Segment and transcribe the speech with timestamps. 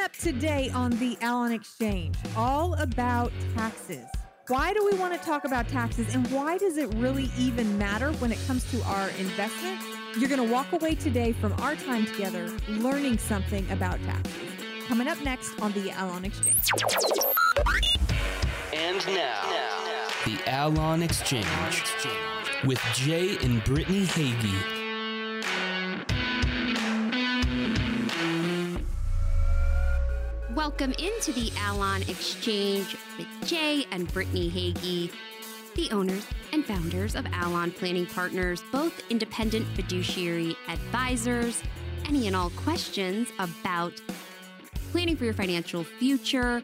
[0.00, 4.06] up today on the Allon Exchange, all about taxes.
[4.48, 8.10] Why do we want to talk about taxes and why does it really even matter
[8.14, 9.84] when it comes to our investments?
[10.16, 14.32] You're going to walk away today from our time together learning something about taxes.
[14.86, 16.70] Coming up next on the Allon Exchange.
[18.72, 19.78] And now,
[20.24, 21.46] the Allon Exchange
[22.64, 24.79] with Jay and Brittany Hagy.
[30.60, 35.10] Welcome into the Allon Exchange with Jay and Brittany Hagy,
[35.74, 41.62] the owners and founders of Allon Planning Partners, both independent fiduciary advisors.
[42.06, 43.94] Any and all questions about
[44.92, 46.62] planning for your financial future,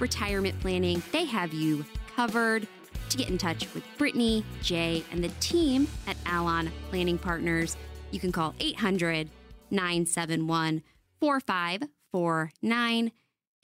[0.00, 1.86] retirement planning, they have you
[2.16, 2.66] covered.
[3.10, 7.76] To get in touch with Brittany, Jay, and the team at Allon Planning Partners,
[8.10, 9.30] you can call 800
[9.70, 10.82] 971
[11.20, 13.12] 4549.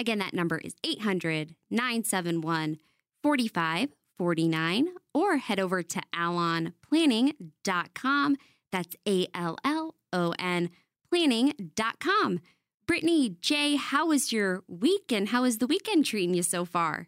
[0.02, 2.78] Again, that number is 800 971
[3.22, 8.36] 4549 or head over to allonplanning.com.
[8.72, 10.70] That's A L L O N
[11.08, 12.40] planning.com.
[12.84, 17.06] Brittany, Jay, how was your week and how is the weekend treating you so far?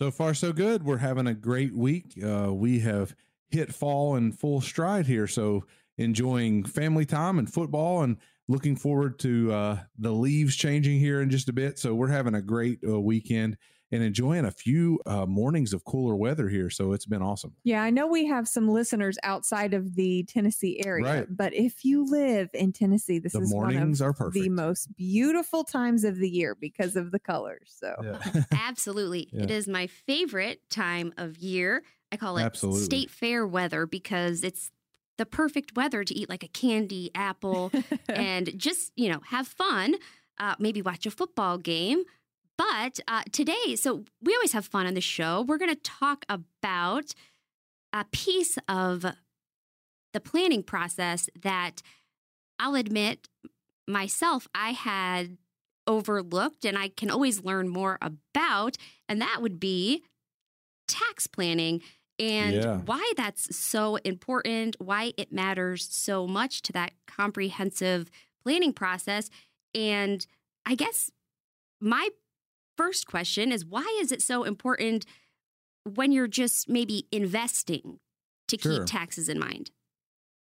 [0.00, 0.84] So far, so good.
[0.84, 2.16] We're having a great week.
[2.24, 3.16] Uh, we have
[3.50, 5.26] hit fall in full stride here.
[5.26, 5.64] So,
[5.98, 11.30] enjoying family time and football and looking forward to uh, the leaves changing here in
[11.30, 11.78] just a bit.
[11.78, 13.56] So we're having a great uh, weekend
[13.92, 16.68] and enjoying a few uh, mornings of cooler weather here.
[16.68, 17.54] So it's been awesome.
[17.62, 21.26] Yeah, I know we have some listeners outside of the Tennessee area, Right.
[21.30, 24.94] but if you live in Tennessee, this The is one mornings of are the most
[24.96, 27.76] beautiful times of the year because of the colors.
[27.78, 28.42] So Yeah.
[28.52, 29.28] Absolutely.
[29.32, 29.56] It Yeah.
[29.56, 31.84] is my favorite time of year.
[32.10, 32.84] I call it Absolutely.
[32.84, 34.70] state fair weather because it's
[35.18, 37.70] the perfect weather to eat like a candy apple
[38.08, 39.94] and just, you know, have fun.
[40.38, 42.04] Uh, maybe watch a football game.
[42.56, 45.42] But uh, today, so we always have fun on the show.
[45.42, 47.14] We're going to talk about
[47.92, 49.04] a piece of
[50.12, 51.82] the planning process that
[52.58, 53.28] I'll admit
[53.86, 55.36] myself, I had
[55.86, 58.76] overlooked and I can always learn more about.
[59.08, 60.02] And that would be
[60.88, 61.82] tax planning
[62.18, 62.76] and Yeah.
[62.84, 68.10] why that's so important, why it matters so much to that comprehensive
[68.42, 69.30] planning process.
[69.74, 70.26] And
[70.66, 71.10] I guess
[71.80, 72.08] my
[72.76, 75.06] first question is why is it so important
[75.84, 78.00] when you're just maybe investing
[78.48, 78.72] to Sure.
[78.78, 79.70] keep taxes in mind?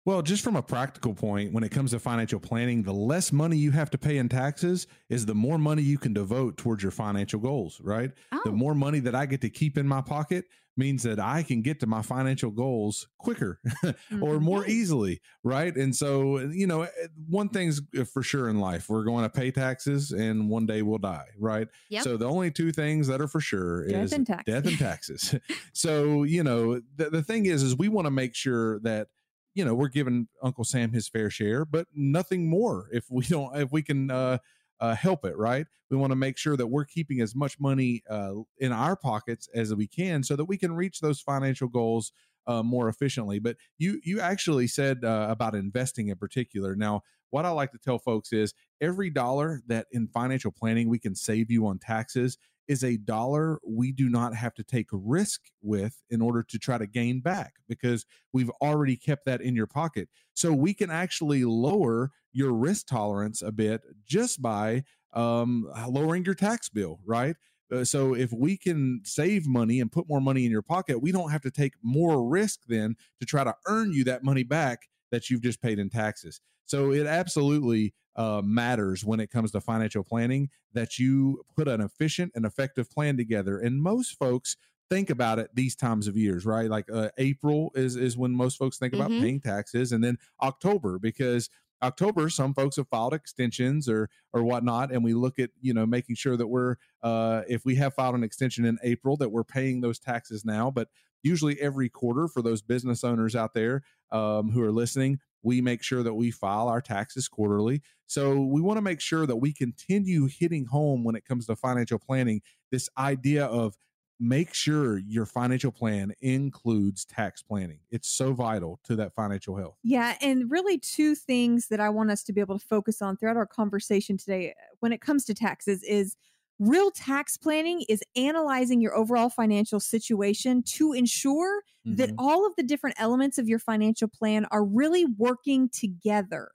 [0.06, 3.56] Well, just from a practical point, when it comes to financial planning, the less money
[3.56, 6.92] you have to pay in taxes is the more money you can devote towards your
[6.92, 8.12] financial goals, right?
[8.42, 8.52] The Oh.
[8.52, 10.44] more money that I get to keep in my pocket
[10.76, 14.42] means that I can get to my financial goals quicker or Mhm.
[14.42, 15.74] more easily, right?
[15.76, 16.88] And so, you know,
[17.28, 17.80] one thing's
[18.12, 21.68] for sure in life we're going to pay taxes and one day we'll die, right?
[21.90, 22.02] Yep.
[22.02, 25.34] So, the only two things that are for sure Death is and death and taxes.
[25.72, 29.08] so, you know, the, the thing is, is we want to make sure that
[29.56, 33.54] you know we're giving uncle sam his fair share but nothing more if we don't
[33.56, 34.36] if we can uh,
[34.80, 35.66] uh help it right?
[35.90, 39.48] We want to make sure that we're keeping as much money uh in our pockets
[39.54, 42.12] as we can so that we can reach those financial goals
[42.46, 43.38] uh, more efficiently.
[43.38, 46.76] But you you actually said uh, about investing in particular.
[46.76, 51.00] Now what i like to tell folks is every dollar that in financial planning we
[51.00, 55.40] can save you on taxes is a dollar we do not have to take risk
[55.62, 59.66] with in order to try to gain back because we've already kept that in your
[59.66, 60.08] pocket.
[60.34, 64.84] So we can actually lower your risk tolerance a bit just by
[65.14, 67.36] um, lowering your tax bill, right?
[67.72, 71.12] Uh, so if we can save money and put more money in your pocket, we
[71.12, 74.88] don't have to take more risk then to try to earn you that money back
[75.10, 76.40] that you've just paid in taxes.
[76.66, 81.80] So it absolutely uh, matters when it comes to financial planning that you put an
[81.80, 83.58] efficient and effective plan together.
[83.58, 84.56] And most folks
[84.90, 86.68] think about it these times of years, right?
[86.70, 89.24] Like uh, April is is when most folks think about Mhm.
[89.24, 91.48] paying taxes, and then October because
[91.84, 95.86] October some folks have filed extensions or or whatnot, and we look at you know
[95.86, 99.44] making sure that we're uh, if we have filed an extension in April that we're
[99.44, 100.88] paying those taxes now, but
[101.22, 103.82] usually every quarter for those business owners out there
[104.12, 107.82] um, who are listening we make sure that we file our taxes quarterly.
[108.06, 111.54] So we want to make sure that we continue hitting home when it comes to
[111.54, 112.40] financial planning
[112.72, 113.76] this idea of
[114.20, 119.78] make sure your financial plan includes tax planning it's so vital to that financial health
[119.82, 123.16] Yeah, and really two things that I want us to be able to focus on
[123.16, 126.16] throughout our conversation today when it comes to taxes is
[126.58, 132.16] real tax planning is analyzing your overall financial situation to ensure that Mhm.
[132.16, 136.50] all of the different elements of your financial plan are really working together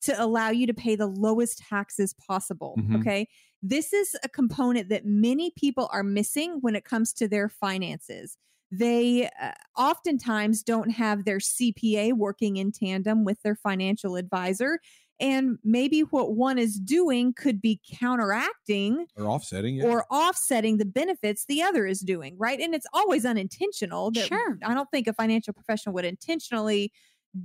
[0.00, 2.94] to allow you to pay the lowest taxes possible, Mhm.
[2.94, 3.28] okay?
[3.62, 8.36] This is a component that many people are missing when it comes to their finances.
[8.72, 14.80] They uh, oftentimes don't have their CPA working in tandem with their financial advisor.
[15.20, 19.84] And maybe what one is doing could be counteracting or offsetting yeah.
[19.84, 22.58] or offsetting the benefits the other is doing, right?
[22.58, 24.10] And it's always unintentional.
[24.10, 24.58] That Sure.
[24.64, 26.92] I don't think a financial professional would intentionally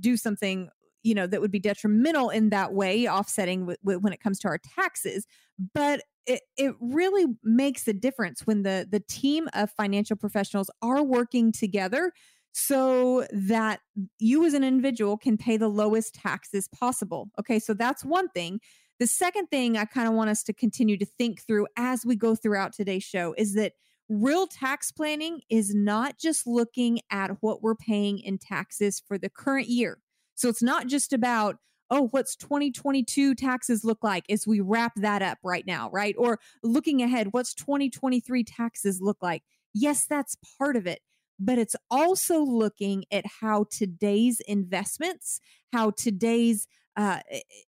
[0.00, 0.70] do something,
[1.04, 4.40] you know, that would be detrimental in that way, offsetting w- w- when it comes
[4.40, 5.24] to our taxes.
[5.74, 11.02] But it, it really makes a difference when the the team of financial professionals are
[11.02, 12.12] working together
[12.52, 13.80] so that
[14.18, 17.30] you as an individual can pay the lowest taxes possible.
[17.38, 18.60] Okay, so that's one thing.
[18.98, 22.16] The second thing I kind of want us to continue to think through as we
[22.16, 23.74] go throughout today's show is that
[24.08, 29.30] real tax planning is not just looking at what we're paying in taxes for the
[29.30, 29.98] current year.
[30.34, 31.56] So it's not just about,
[31.90, 36.14] oh, what's 2022 taxes look like as we wrap that up right now, right?
[36.18, 39.42] Or looking ahead, what's 2023 taxes look like?
[39.74, 41.00] Yes, that's part of it
[41.40, 45.40] but it's also looking at how today's investments,
[45.72, 47.20] how today's uh,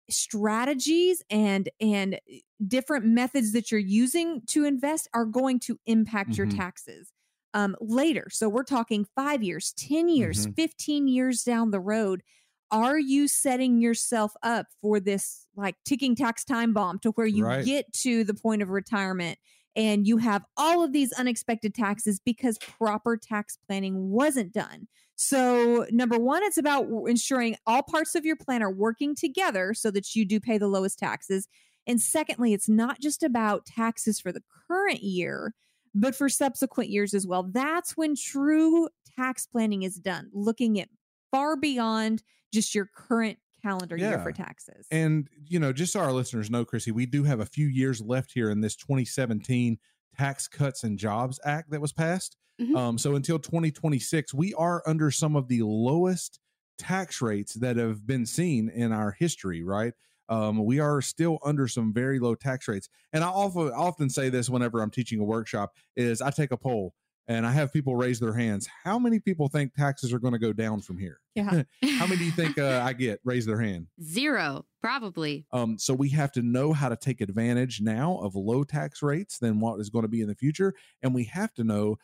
[0.10, 6.38] strategies and and eh, different methods that you're using to invest are going to impact
[6.38, 6.48] your Mhm.
[6.48, 7.12] taxes
[7.54, 8.28] um, later.
[8.30, 10.56] So we're talking five years, ten years, Mhm.
[10.56, 12.24] fifteen years down the road.
[12.72, 17.46] Are you setting yourself up for this like ticking tax time bomb to where you
[17.46, 17.66] Right.
[17.66, 19.40] get to the point of retirement
[19.76, 24.88] and you have all of these unexpected taxes because proper tax planning wasn't done.
[25.16, 29.90] So, number one, it's about ensuring all parts of your plan are working together so
[29.92, 31.48] that you do pay the lowest taxes.
[31.88, 35.54] And secondly, it's not just about taxes for the current year,
[35.96, 37.44] but for subsequent years as well.
[37.44, 40.90] That's when true tax planning is done, looking at
[41.32, 42.24] far beyond
[42.54, 44.88] just your current calendar year for taxes.
[44.92, 48.02] And you know, just so our listeners know, Chrissy, we do have a few years
[48.02, 49.78] left here in this 2017
[50.18, 52.38] Tax Cuts and Jobs Act that was passed.
[52.62, 52.76] Mhm.
[52.76, 56.40] Um, so until 2026, we are under some of the lowest
[56.78, 59.64] tax rates that have been seen in our history.
[59.64, 59.94] Right?
[60.30, 62.90] Um, we are still under some very low tax rates.
[63.14, 66.58] And I often often say this whenever I'm teaching a workshop: is I take a
[66.58, 66.94] poll
[67.28, 68.68] and I have people raise their hands.
[68.84, 71.20] How many people think taxes are going to go down from here?
[71.36, 71.64] yeah.
[71.98, 73.20] How many do you think uh, I get?
[73.24, 73.88] Raise their hand.
[74.02, 75.46] Zero, probably.
[75.52, 79.38] Um, so we have to know how to take advantage now of low tax rates
[79.38, 81.98] than what is going to be in the future, and we have to know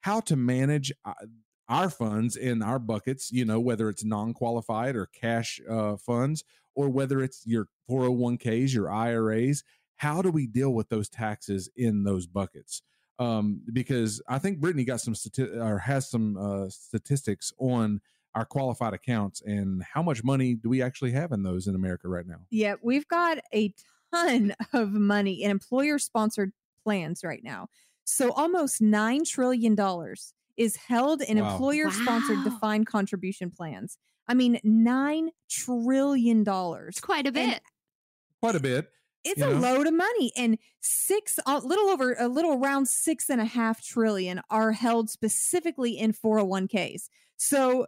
[0.00, 1.12] how to manage uh,
[1.68, 3.30] our funds in our buckets.
[3.30, 6.42] You know, whether it's non-qualified or cash uh, funds,
[6.74, 9.62] or whether it's your 401ks, your IRAs.
[9.96, 12.82] How do we deal with those taxes in those buckets?
[13.20, 18.00] Um, because I think Brittany got some stati- or has some uh, statistics on
[18.34, 22.08] our qualified accounts and how much money do we actually have in those in America
[22.08, 22.40] right now?
[22.50, 23.74] Yeah, we've got a
[24.14, 26.52] ton of money in employer sponsored
[26.82, 27.68] plans right now.
[28.04, 29.76] So almost $9 trillion
[30.56, 31.52] is held in Wow.
[31.52, 32.44] employer sponsored Wow.
[32.44, 33.98] defined contribution plans.
[34.26, 36.44] I mean, $9 trillion.
[36.88, 37.60] It's quite a bit.
[38.40, 38.90] Quite a bit.
[39.24, 40.32] It's you a load of money.
[40.36, 45.10] And six, a little over, a little around six and a half trillion are held
[45.10, 47.08] specifically in 401ks.
[47.36, 47.86] So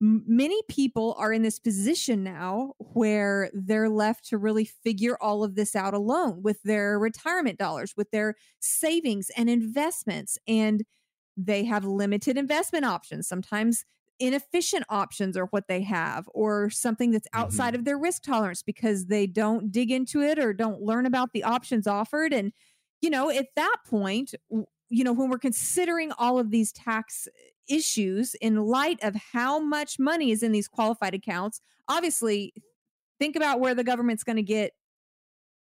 [0.00, 5.54] many people are in this position now where they're left to really figure all of
[5.54, 10.38] this out alone with their retirement dollars, with their savings and investments.
[10.46, 10.84] And
[11.36, 13.26] they have limited investment options.
[13.26, 13.84] Sometimes
[14.20, 17.80] inefficient options are what they have, or something that's outside mm-hmm.
[17.80, 21.44] of their risk tolerance because they don't dig into it or don't learn about the
[21.44, 22.32] options offered.
[22.32, 22.52] And,
[23.00, 24.34] you know, at that point,
[24.88, 27.26] you know, when we're considering all of these tax
[27.68, 32.52] issues in light of how much money is in these qualified accounts, obviously
[33.18, 34.72] think about where the government's going to get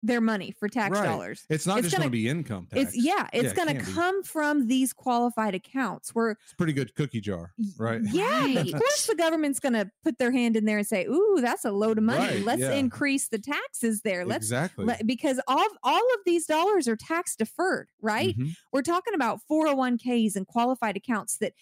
[0.02, 1.04] their money for tax Right.
[1.06, 1.44] dollars.
[1.50, 2.94] It's not It's just going gonna- be income tax.
[2.94, 3.92] It's yeah, it's Yeah, it going to can't be.
[3.92, 8.00] come from these qualified accounts where It's a pretty good cookie jar, right?
[8.12, 11.38] Yeah, of course the government's going to put their hand in there and say, "Ooh,
[11.40, 12.36] that's a load of money.
[12.36, 12.74] Right, Let's yeah.
[12.74, 14.24] increase the taxes there.
[14.24, 14.84] Let's exactly.
[14.84, 18.38] let, because all all of these dollars are tax deferred, right?
[18.38, 18.56] Mhm.
[18.72, 21.54] We're talking about 401ks and qualified accounts that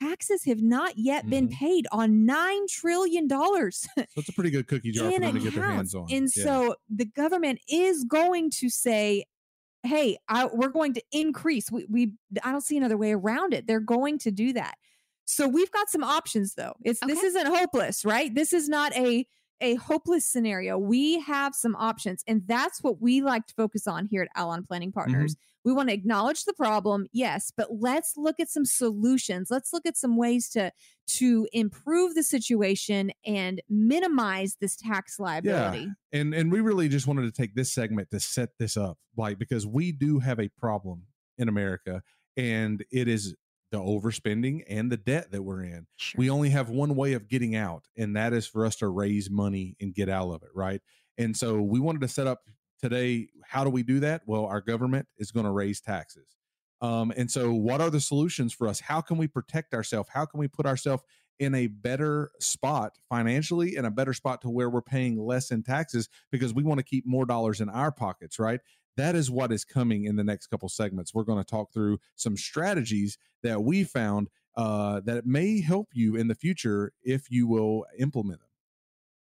[0.00, 1.52] taxes have not yet been Mhm.
[1.52, 5.40] paid on 9 trillion dollars So it's a pretty good cookie jar for them to
[5.40, 6.06] get their hands on.
[6.10, 6.44] And Yeah.
[6.44, 9.24] so the government is going to say,
[9.84, 12.12] "Hey, I, we're going to increase." We, we,
[12.42, 13.66] I don't see another way around it.
[13.66, 14.76] They're going to do that.
[15.26, 16.74] So we've got some options, though.
[16.84, 18.34] It's this isn't hopeless, right?
[18.34, 19.26] This is not a
[19.60, 20.78] a hopeless scenario.
[20.78, 24.64] We have some options, and that's what we like to focus on here at Allon
[24.64, 24.98] Planning mm-hmm.
[24.98, 25.36] Partners.
[25.64, 29.48] We want to acknowledge the problem, yes, but let's look at some solutions.
[29.50, 30.72] Let's look at some ways to
[31.08, 35.88] to improve the situation and minimize this tax liability.
[36.12, 36.20] Yeah.
[36.20, 39.38] and and we really just wanted to take this segment to set this up like
[39.38, 41.04] because we do have a problem
[41.38, 42.02] in america
[42.36, 43.34] and it is
[43.70, 45.86] the overspending and the debt that we're in.
[45.96, 46.18] Sure.
[46.18, 49.30] we only have one way of getting out and that is for us to raise
[49.30, 50.80] money and get out of it right?
[51.16, 52.42] And so we wanted to set up
[52.80, 54.22] today how do we do that?
[54.26, 56.26] Well our government is going to raise taxes.
[56.80, 58.78] Um, and so what are the solutions for us?
[58.80, 61.02] How can we protect ourselves how can we put ourselves
[61.38, 65.62] in a better spot financially and a better spot to where we're paying less in
[65.62, 68.60] taxes because we want to keep more dollars in our pockets right
[68.98, 71.14] that is what is coming in the next couple segments.
[71.14, 76.16] We're going to talk through some strategies that we found uh, that may help you
[76.16, 78.48] in the future if you will implement them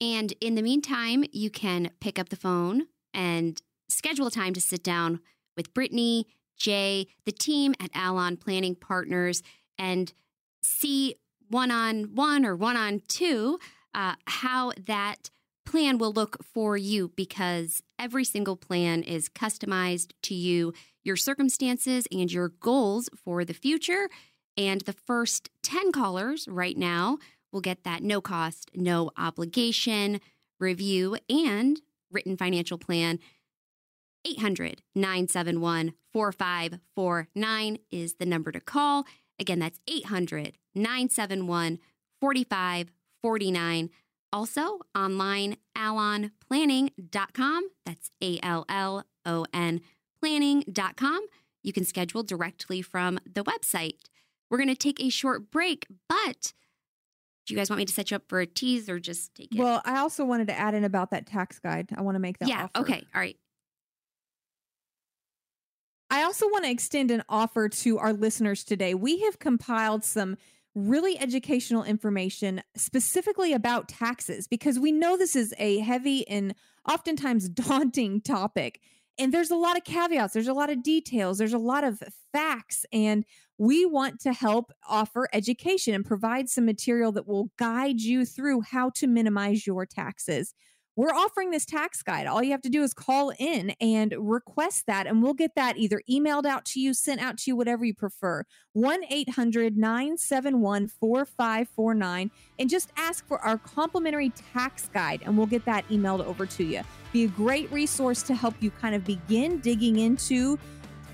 [0.00, 4.84] And in the meantime, you can pick up the phone and schedule time to sit
[4.84, 5.20] down
[5.56, 9.42] with Brittany, Jay, the team at Allon Planning Partners,
[9.76, 10.12] and
[10.62, 11.16] see
[11.48, 13.58] one on one or one on two
[13.94, 15.30] uh, how that
[15.64, 20.72] plan will look for you because every single plan is customized to you,
[21.02, 24.08] your circumstances, and your goals for the future.
[24.56, 27.18] And the first 10 callers right now
[27.52, 30.20] will get that no cost, no obligation
[30.58, 33.18] review and written financial plan.
[34.24, 39.04] 800 971 4549 is the number to call.
[39.38, 41.78] Again, that's 800 971
[42.20, 43.90] 4549.
[44.32, 47.68] Also, online, allonplanning.com.
[47.84, 49.80] That's A L L O N
[50.20, 51.26] planning.com.
[51.62, 53.96] You can schedule directly from the website.
[54.50, 56.52] We're going to take a short break, but
[57.46, 59.54] do you guys want me to set you up for a tease or just take
[59.54, 59.58] it?
[59.58, 61.88] Well, I also wanted to add in about that tax guide.
[61.96, 62.80] I want to make that yeah, offer.
[62.80, 63.36] okay, all right.
[66.10, 68.94] I also want to extend an offer to our listeners today.
[68.94, 70.36] We have compiled some
[70.76, 76.54] really educational information specifically about taxes because we know this is a heavy and
[76.88, 78.80] oftentimes daunting topic.
[79.18, 82.02] And there's a lot of caveats, there's a lot of details, there's a lot of
[82.32, 82.84] facts.
[82.92, 83.24] And
[83.56, 88.60] we want to help offer education and provide some material that will guide you through
[88.60, 90.52] how to minimize your taxes.
[90.96, 92.26] We're offering this tax guide.
[92.26, 95.76] All you have to do is call in and request that, and we'll get that
[95.76, 98.44] either emailed out to you, sent out to you, whatever you prefer.
[98.72, 105.66] 1 800 971 4549, and just ask for our complimentary tax guide, and we'll get
[105.66, 106.80] that emailed over to you.
[107.12, 110.58] Be a great resource to help you kind of begin digging into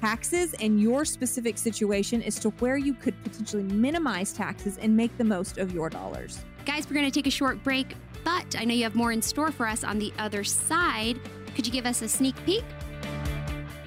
[0.00, 5.16] taxes and your specific situation as to where you could potentially minimize taxes and make
[5.18, 6.44] the most of your dollars.
[6.64, 9.22] Guys, we're going to take a short break, but I know you have more in
[9.22, 11.20] store for us on the other side.
[11.54, 12.64] Could you give us a sneak peek?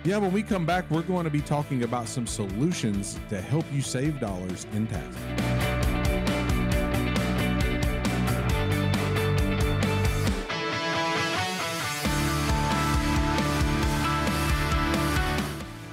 [0.06, 3.66] yeah when we come back we're going to be talking about some solutions to help
[3.74, 5.18] you save dollars in taxes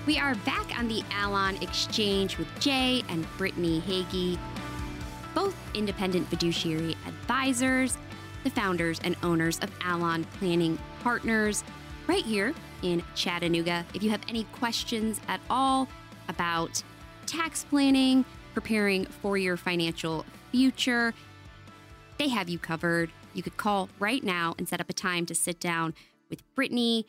[0.05, 4.37] We are back on the Allon Exchange with Jay and Brittany Hagy,
[5.33, 7.97] both independent fiduciary advisors,
[8.45, 11.65] the founders and owners of Allon Planning Partners,
[12.07, 13.87] right here in Chattanooga.
[13.95, 15.89] If you have any questions at all
[16.29, 16.83] about
[17.27, 21.15] tax planning, preparing for your financial future,
[22.19, 23.11] they have you covered.
[23.35, 25.95] You could call right now and set up a time to sit down
[26.29, 27.07] with Brittany,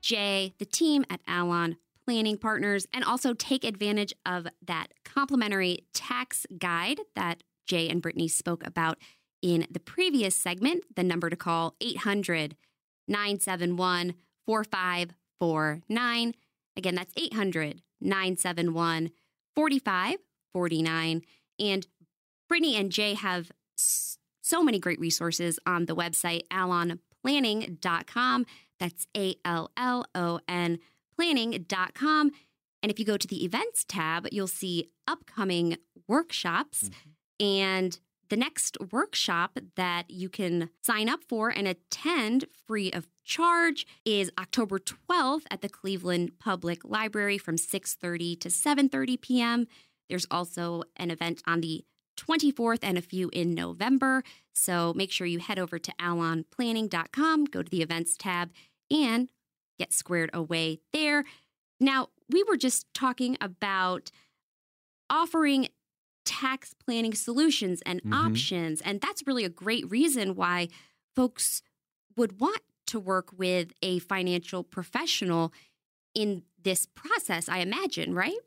[0.00, 6.46] Jay, the team at Allon Planning Partners, and also take advantage of that complimentary tax
[6.58, 8.98] guide that Jay and Brittany spoke about
[9.42, 10.84] in the previous segment.
[10.94, 12.56] The number to call 800
[13.08, 14.14] 971
[14.46, 16.34] 4549.
[16.76, 19.10] Again, that's 800 971
[19.54, 21.22] 4549.
[21.58, 21.86] And
[22.48, 28.46] Brittany and Jay have so many great resources on the website, allonplanning.com.
[28.78, 30.78] That's A L L O N
[31.16, 32.32] planning.com.
[32.82, 35.76] And if you go to the events tab, you'll see upcoming
[36.08, 36.90] workshops.
[36.90, 37.44] Mm-hmm.
[37.44, 37.98] And
[38.32, 44.30] the next workshop that you can sign up for and attend free of charge is
[44.40, 49.66] October 12th at the Cleveland Public Library from 6:30 to 7:30 p.m.
[50.08, 51.84] There's also an event on the
[52.16, 54.22] 24th and a few in November.
[54.54, 58.50] So make sure you head over to allonplanning.com, go to the events tab,
[58.90, 59.28] and
[59.78, 61.24] get squared away there.
[61.78, 64.10] Now, we were just talking about
[65.10, 65.68] offering
[66.24, 68.12] tax planning solutions and Mhm.
[68.12, 70.68] options, and that's really a great reason why
[71.14, 71.62] folks
[72.16, 75.52] would want to work with a financial professional
[76.14, 78.38] in this process, I imagine, right?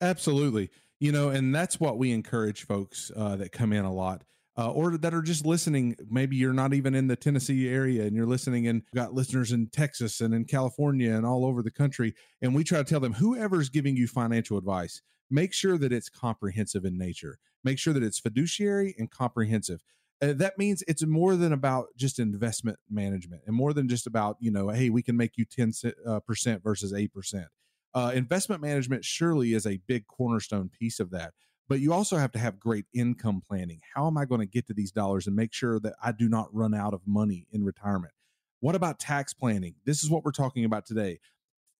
[0.00, 0.70] Absolutely.
[1.00, 4.24] You know, and that's what we encourage folks uh, that come in a lot.
[4.56, 5.96] Uh, or that are just listening.
[6.08, 9.66] Maybe you're not even in the Tennessee area and you're listening and got listeners in
[9.66, 12.14] Texas and in California and all over the country.
[12.40, 15.02] And we try to tell them whoever's giving you financial advice,
[15.34, 17.38] make sure that it's comprehensive in nature.
[17.62, 19.82] Make sure that it's fiduciary and comprehensive.
[20.22, 24.36] Uh, that means it's more than about just investment management and more than just about,
[24.38, 27.46] you know, hey, we can make you 10% uh, percent versus 8%.
[27.94, 31.32] Uh, investment management surely is a big cornerstone piece of that
[31.68, 33.80] but you also have to have great income planning.
[33.94, 36.28] How am I going to get to these dollars and make sure that I do
[36.28, 38.12] not run out of money in retirement?
[38.60, 39.74] What about tax planning?
[39.84, 41.18] This is what we're talking about today.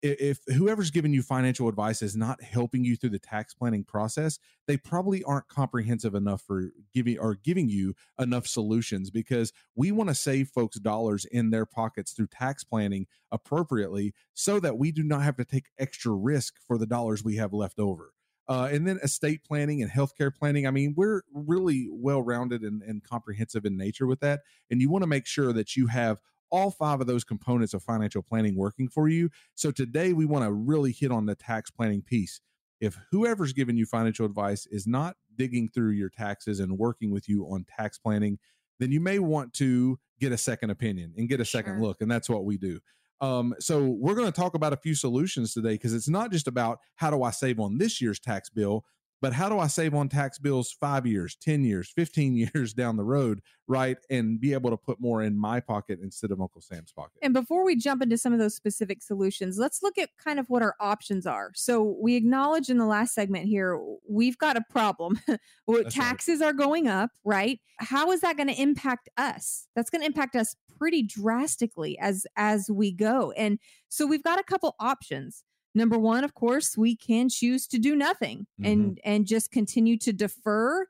[0.07, 4.39] If whoever's giving you financial advice is not helping you through the tax planning process,
[4.67, 10.11] they probably aren't comprehensive enough for giving or giving you enough solutions because we want
[10.11, 15.03] to save folks dollars in their pockets through tax planning appropriately so that we do
[15.03, 18.13] not have to take extra risk for the dollars we have left over.
[18.47, 20.67] Uh, and then estate planning and healthcare planning.
[20.67, 24.41] I mean, we're really well rounded and, and comprehensive in nature with that.
[24.71, 26.19] And you want to make sure that you have
[26.55, 29.29] all five of those components of financial planning working for you.
[29.57, 32.41] So today we want to really hit on the tax planning piece.
[32.81, 37.29] If whoever's giving you financial advice is not digging through your taxes and working with
[37.29, 38.39] you on tax planning,
[38.79, 41.83] then you may want to get a second opinion and get a second Sure.
[41.83, 42.01] look.
[42.01, 42.79] And that's what we do.
[43.21, 46.47] Um, so we're going to talk about a few solutions today because it's not just
[46.47, 48.85] about how do I save on this year's tax bill,
[49.25, 52.99] but how do I save on tax bills five years, 10 years, 15 years down
[52.99, 53.97] the road, right?
[54.11, 57.15] And be able to put more in my pocket instead of Uncle Sam's pocket.
[57.23, 60.51] And before we jump into some of those specific solutions, let's look at kind of
[60.51, 61.53] what our options are.
[61.55, 65.19] So we acknowledge in the last segment here, we've got a problem.
[65.27, 65.89] That's right.
[65.89, 67.61] taxes are going up, right?
[67.79, 69.69] How is that going to impact us?
[69.75, 73.33] That's going to impact us pretty drastically as as we go.
[73.39, 75.45] And so we've got a couple options.
[75.75, 79.11] Number one, of course, we can choose to do nothing and mm-hmm.
[79.11, 80.87] and just continue to defer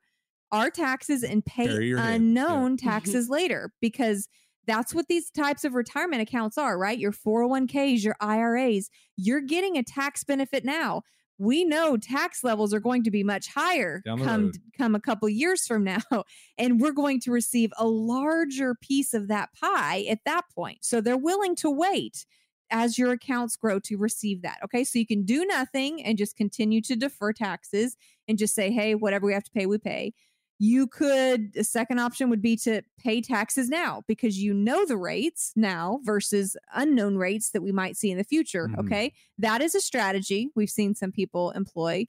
[0.53, 1.83] our taxes and pay head.
[1.83, 2.09] Yeah.
[2.09, 2.87] unknown mm-hmm.
[2.87, 4.29] taxes later because
[4.67, 6.99] that's what these types of retirement accounts are, right?
[6.99, 11.02] Your 401ks, your IRAs, you're getting a tax benefit now.
[11.37, 14.56] We know tax levels are going to be much higher come road.
[14.78, 16.00] come a couple years from now
[16.58, 20.78] and we're going to receive a larger piece of that pie at that point.
[20.82, 22.25] So they're willing to wait
[22.71, 24.59] as your accounts grow to receive that.
[24.65, 24.85] Okay?
[24.85, 27.97] So you can do nothing and just continue to defer taxes
[28.29, 30.13] and just say, "Hey, whatever we have to pay, we pay."
[30.61, 34.97] you could the second option would be to pay taxes now because you know the
[34.97, 38.79] rates now versus unknown rates that we might see in the future Mhm.
[38.79, 42.07] okay that is a strategy we've seen some people employ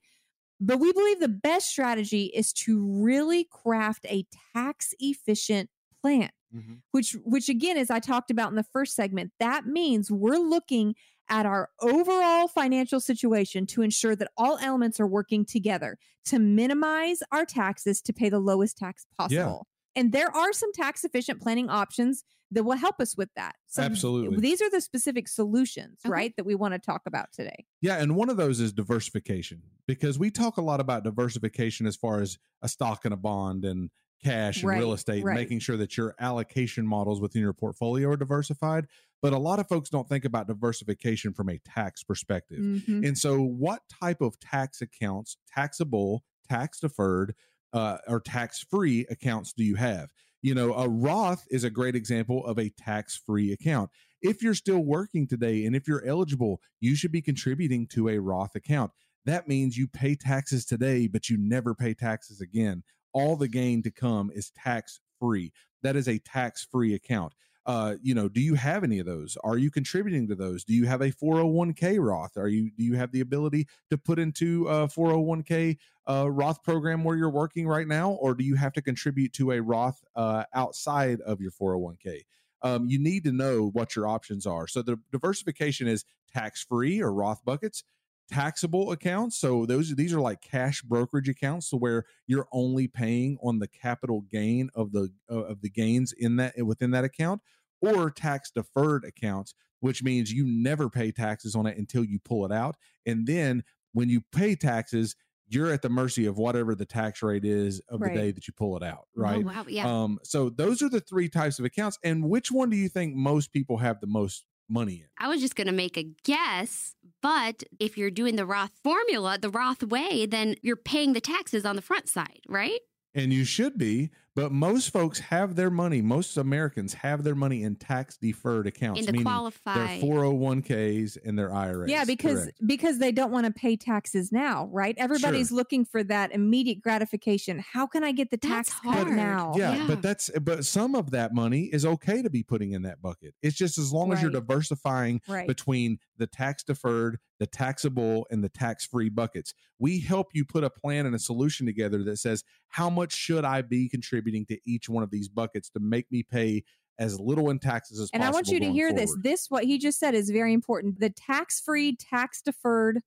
[0.60, 5.68] but we believe the best strategy is to really craft a tax efficient
[6.00, 6.80] plan Mhm.
[6.92, 10.94] which which again as i talked about in the first segment that means we're looking
[11.28, 17.18] at our overall financial situation to ensure that all elements are working together to minimize
[17.32, 21.68] our taxes to pay the lowest tax possible and there are some tax efficient planning
[21.70, 24.38] options that will help us with that so Absolutely.
[24.38, 26.12] these are the specific solutions Okay.
[26.12, 29.62] right that we want to talk about today Yeah, and one of those is diversification
[29.88, 33.64] because we talk a lot about diversification as far as a stock and a bond
[33.64, 33.90] and
[34.24, 35.34] cash and real Right, estate, and right.
[35.36, 38.86] making sure that your allocation models within your portfolio are diversified.
[39.22, 42.58] But a lot of folks don't think about diversification from a tax perspective.
[42.58, 43.06] Mhm.
[43.06, 47.34] And so, what type of tax accounts, taxable, tax deferred,
[47.72, 50.10] uh, or tax free accounts do you have?
[50.42, 53.90] You know, a Roth is a great example of a tax free account.
[54.22, 58.18] If you're still working today and if you're eligible, you should be contributing to a
[58.18, 58.92] Roth account.
[59.24, 62.84] That means you pay taxes today, but you never pay taxes again.
[63.16, 65.50] All the gain to come is tax free.
[65.82, 67.32] That is a tax free account.
[67.64, 69.38] Uh, you know, do you have any of those?
[69.42, 70.64] Are you contributing to those?
[70.64, 72.36] Do you have a 401k Roth?
[72.36, 77.04] Are you do you have the ability to put into a 401k uh, Roth program
[77.04, 80.44] where you're working right now, or do you have to contribute to a Roth uh,
[80.52, 82.26] outside of your 401k?
[82.60, 84.68] Um, you need to know what your options are.
[84.68, 87.82] So the diversification is tax free or Roth buckets,
[88.30, 89.36] taxable accounts.
[89.38, 93.68] So those these are like cash brokerage accounts, so where you're only paying on the
[93.68, 97.42] capital gain of the uh, of the gains in that within that account,
[97.80, 102.44] or tax deferred accounts, which means you never pay taxes on it until you pull
[102.44, 103.62] it out, and then
[103.92, 105.16] when you pay taxes,
[105.48, 108.12] you're at the mercy of whatever the tax rate is of Right.
[108.12, 109.44] the day that you pull it out, Oh, right?
[109.44, 109.64] wow.
[109.68, 109.86] Yeah.
[109.86, 111.96] Um, so those are the three types of accounts.
[112.02, 115.08] And which one do you think most people have the most money in?
[115.18, 119.38] I was just going to make a guess, but if you're doing the Roth formula,
[119.40, 122.80] the Roth way, then you're paying the taxes on the front side, right?
[123.14, 127.62] And you should be, But most folks have their money, most Americans have their money
[127.62, 130.02] in tax deferred accounts, In the meaning their qualified.
[130.02, 131.90] 401ks and their IRAs.
[131.90, 132.58] Yeah, because Correct.
[132.66, 134.94] because they don't want to pay taxes now, right?
[134.98, 137.58] Everybody's looking for that immediate gratification.
[137.72, 139.16] How can I get the That's tax cut hard.
[139.16, 139.54] now?
[139.56, 139.86] yeah, Yeah.
[139.86, 143.34] but that's but some of that money is okay to be putting in that bucket.
[143.42, 145.48] It's just as long as you're diversifying Right.
[145.48, 149.54] between the tax deferred, the taxable, and the tax free buckets.
[149.78, 153.44] We help you put a plan and a solution together that says how much should
[153.44, 156.64] I be contributing to each one of these buckets to make me pay
[156.98, 158.24] as little in taxes as possible.
[158.24, 159.10] and I want you to hear this.
[159.10, 159.22] forward.
[159.22, 160.98] This what he just said is very important.
[160.98, 163.00] The tax-free, tax-deferred,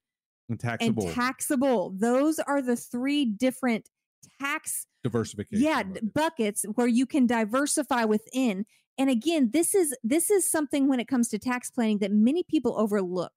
[0.50, 1.94] and taxable and taxable.
[1.96, 3.90] Those are the three different
[4.42, 5.64] tax diversification.
[5.64, 6.12] yeah buckets.
[6.14, 8.66] buckets where you can diversify within
[8.98, 12.44] and again this is this is something when it comes to tax planning that many
[12.44, 13.32] people overlook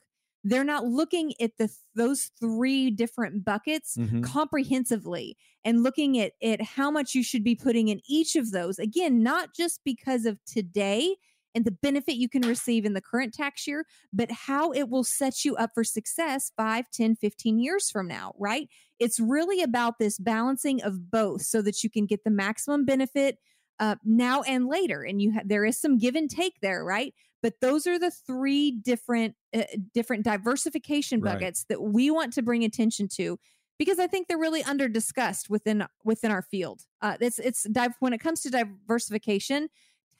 [0.44, 4.22] they're not looking at the those three different buckets Mhm.
[4.24, 8.78] comprehensively and looking at at how much you should be putting in each of those.
[8.78, 11.16] Again not just because of today
[11.54, 15.04] and the benefit you can receive in the current tax year but how it will
[15.04, 18.68] set you up for success 5 10 15 years from now right?
[18.98, 23.38] It's really about this balancing of both so that you can get the maximum benefit
[23.80, 25.02] uh, now and later.
[25.02, 28.10] And you ha- there is some give and take there right but those are the
[28.10, 31.34] three different uh, different diversification Right.
[31.34, 33.38] buckets that we want to bring attention to
[33.78, 36.82] because I think they're really under discussed within within our field.
[37.00, 39.68] Uh, it's it's div- when it comes to diversification,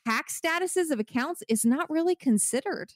[0.07, 2.93] tax statuses of accounts is not really considered.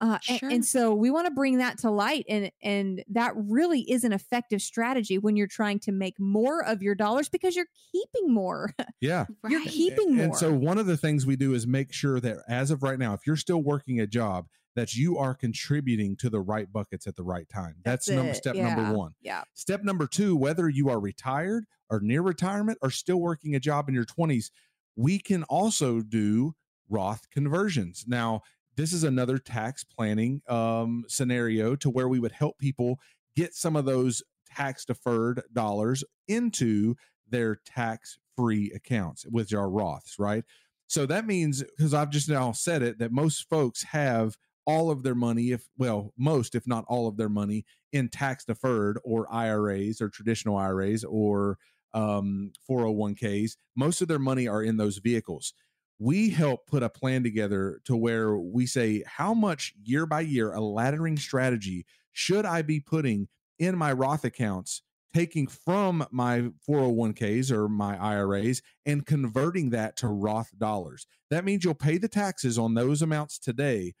[0.00, 0.50] Uh, Sure.
[0.50, 4.12] and, so we want to bring that to light, and and that really is an
[4.12, 8.72] effective strategy when you're trying to make more of your dollars because you're keeping more.
[9.00, 9.26] Yeah.
[9.48, 10.24] You're keeping And- more.
[10.26, 12.98] And so one of the things we do is make sure that as of right
[12.98, 17.06] now, if you're still working a job, that you are contributing to the right buckets
[17.06, 17.76] at the right time.
[17.84, 18.74] That's, number step Yeah.
[18.74, 19.12] number one.
[19.22, 23.60] yeah, Step number two, whether you are retired or near retirement or still working a
[23.60, 24.50] job in your 20s,
[24.96, 26.54] we can also do
[26.88, 28.04] Roth conversions.
[28.06, 28.42] Now,
[28.76, 32.98] this is another tax planning um, scenario to where we would help people
[33.34, 36.94] get some of those tax deferred dollars into
[37.28, 40.44] their tax free accounts with our Roths, right?
[40.86, 44.36] So that means, because I've just now said it, that most folks have
[44.66, 48.44] all of their money, if well, most, if not all of their money, in tax
[48.44, 51.58] deferred or IRAs or traditional IRAs or
[51.94, 53.56] um, 401ks.
[53.74, 55.54] Most of their money are in those vehicles.
[55.98, 60.52] We help put a plan together to where we say, how much year by year,
[60.52, 63.28] a laddering strategy should I be putting
[63.58, 64.82] in my Roth accounts,
[65.14, 71.06] taking from my 401ks or my IRAs and converting that to Roth dollars?
[71.30, 73.94] That means you'll pay the taxes on those amounts today,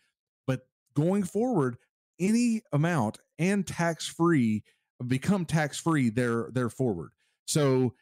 [0.46, 0.60] but
[0.94, 1.76] going forward,
[2.18, 4.64] any amount and tax free
[5.06, 7.10] become tax free there there forward.
[7.46, 7.94] So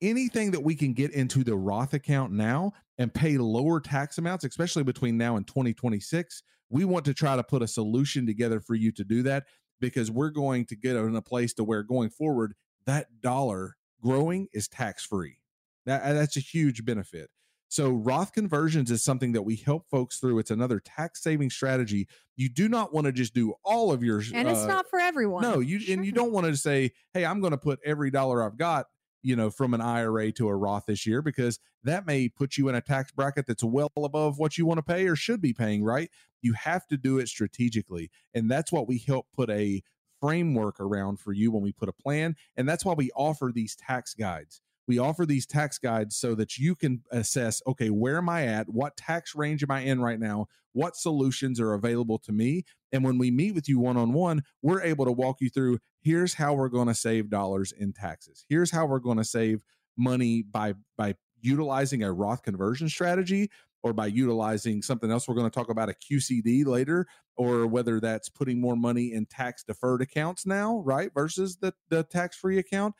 [0.00, 4.44] anything that we can get into the Roth account now and pay lower tax amounts,
[4.44, 8.74] especially between now and 2026, we want to try to put a solution together for
[8.74, 9.44] you to do that
[9.80, 12.54] because we're going to get in a place to where going forward
[12.86, 15.38] that dollar growing is tax free.
[15.86, 17.30] That, that's a huge benefit.
[17.68, 20.38] So Roth conversions is something that we help folks through.
[20.38, 22.08] It's another tax saving strategy.
[22.36, 25.00] You do not want to just do all of your and it's uh, not for
[25.00, 25.42] everyone.
[25.42, 28.44] no, you and you don't want to say, "Hey, I'm going to put every dollar
[28.44, 28.86] I've got,
[29.26, 32.68] you know, from an IRA to a Roth this year," because that may put you
[32.68, 35.52] in a tax bracket that's well above what you want to pay or should be
[35.52, 35.82] paying.
[35.84, 36.10] Right?
[36.42, 39.82] You have to do it strategically, and that's what we help put a
[40.20, 43.76] framework around for you when we put a plan, and that's why we offer these
[43.76, 44.62] tax guides.
[44.86, 48.68] We offer these tax guides so that you can assess, okay, where am I at?
[48.68, 50.46] What tax range am I in right now?
[50.72, 52.64] What solutions are available to me?
[52.92, 55.78] And when we meet with you one on one, we're able to walk you through
[56.02, 58.44] here's how we're going to save dollars in taxes.
[58.48, 59.64] Here's how we're going to save
[59.96, 63.50] money by by utilizing a Roth conversion strategy
[63.82, 68.00] or by utilizing something else we're going to talk about a QCD later or whether
[68.00, 71.10] that's putting more money in tax deferred accounts now, right?
[71.14, 72.94] Versus the the tax-free account.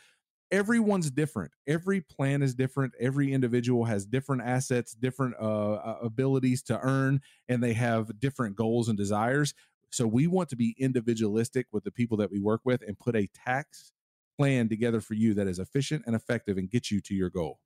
[0.52, 1.52] Everyone's different.
[1.66, 2.92] Every plan is different.
[3.00, 8.54] Every individual has different assets, different uh, uh, abilities to earn, and they have different
[8.54, 9.54] goals and desires.
[9.90, 13.16] So we want to be individualistic with the people that we work with and put
[13.16, 13.92] a tax
[14.38, 17.59] plan together for you that is efficient and effective and get you to your goal.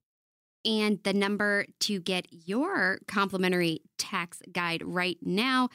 [0.64, 5.70] And the number to get your complimentary tax guide right now,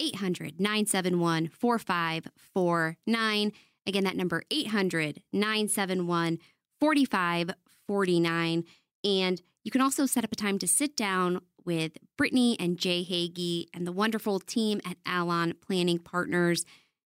[0.00, 3.52] 800 971 4549.
[3.86, 6.38] Again, that number 800 971
[6.80, 8.64] 4549.
[9.04, 13.02] And you can also set up a time to sit down with Brittany and Jay
[13.02, 16.64] Hagy and the wonderful team at Allon Planning Partners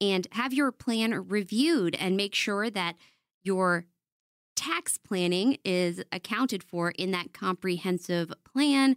[0.01, 2.95] and have your plan reviewed and make sure that
[3.43, 3.85] your
[4.55, 8.95] tax planning is accounted for in that comprehensive plan.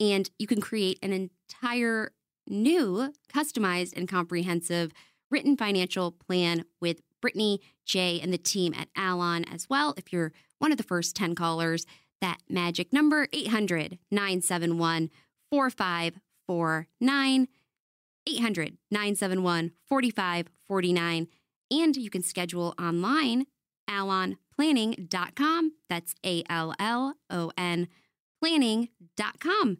[0.00, 2.12] And you can create an entire
[2.46, 4.92] new, customized, and comprehensive
[5.30, 9.94] written financial plan with Brittany, Jay, and the team at Allon as well.
[9.96, 11.86] If you're one of the first 10 callers,
[12.20, 15.10] that magic number 800 971
[15.50, 17.48] 4549.
[18.26, 21.28] 800 971 4549.
[21.70, 23.46] And you can schedule online
[23.88, 25.72] allonplanning.com.
[25.88, 27.88] That's A L L O N
[28.40, 29.78] planning.com.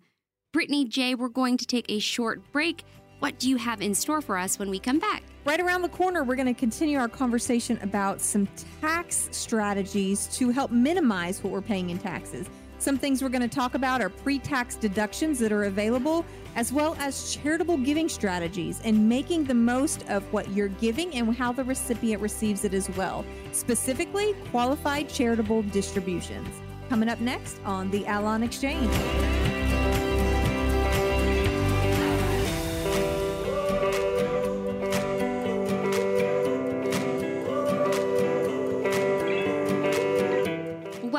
[0.53, 2.85] Brittany Jay, we're going to take a short break.
[3.19, 5.23] What do you have in store for us when we come back?
[5.45, 8.49] Right around the corner, we're going to continue our conversation about some
[8.81, 12.49] tax strategies to help minimize what we're paying in taxes.
[12.79, 16.25] Some things we're going to talk about are pre tax deductions that are available,
[16.57, 21.37] as well as charitable giving strategies and making the most of what you're giving and
[21.37, 23.23] how the recipient receives it as well.
[23.53, 26.49] Specifically, qualified charitable distributions.
[26.89, 29.44] Coming up next on the Allon Exchange.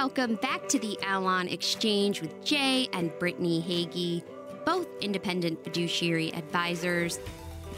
[0.06, 4.24] Welcome back to the Allon Exchange with Jay and Brittany Hagy,
[4.64, 7.18] both independent fiduciary advisors,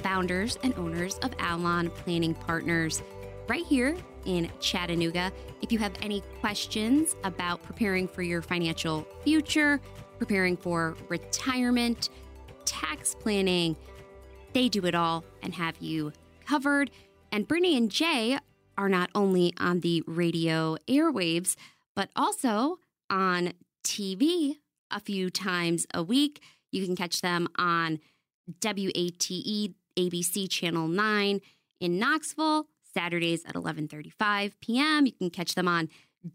[0.03, 3.01] founders, and owners of Allon Planning Partners,
[3.47, 5.31] right here in Chattanooga.
[5.61, 9.79] If you have any questions about preparing for your financial future,
[10.19, 12.09] preparing for retirement,
[12.65, 13.77] tax planning,
[14.51, 16.11] they do it all and have you
[16.45, 16.91] covered.
[17.31, 18.37] And Brittany and Jay
[18.77, 21.55] are not only on the radio airwaves,
[21.97, 22.77] but also
[23.09, 24.57] on TV
[24.91, 26.41] a few times a week.
[26.71, 27.99] You can catch them on
[28.63, 31.41] WATE ABC Channel 9
[31.81, 35.07] in Knoxville, Saturdays at 11:35 p.m.
[35.07, 35.89] You can catch them on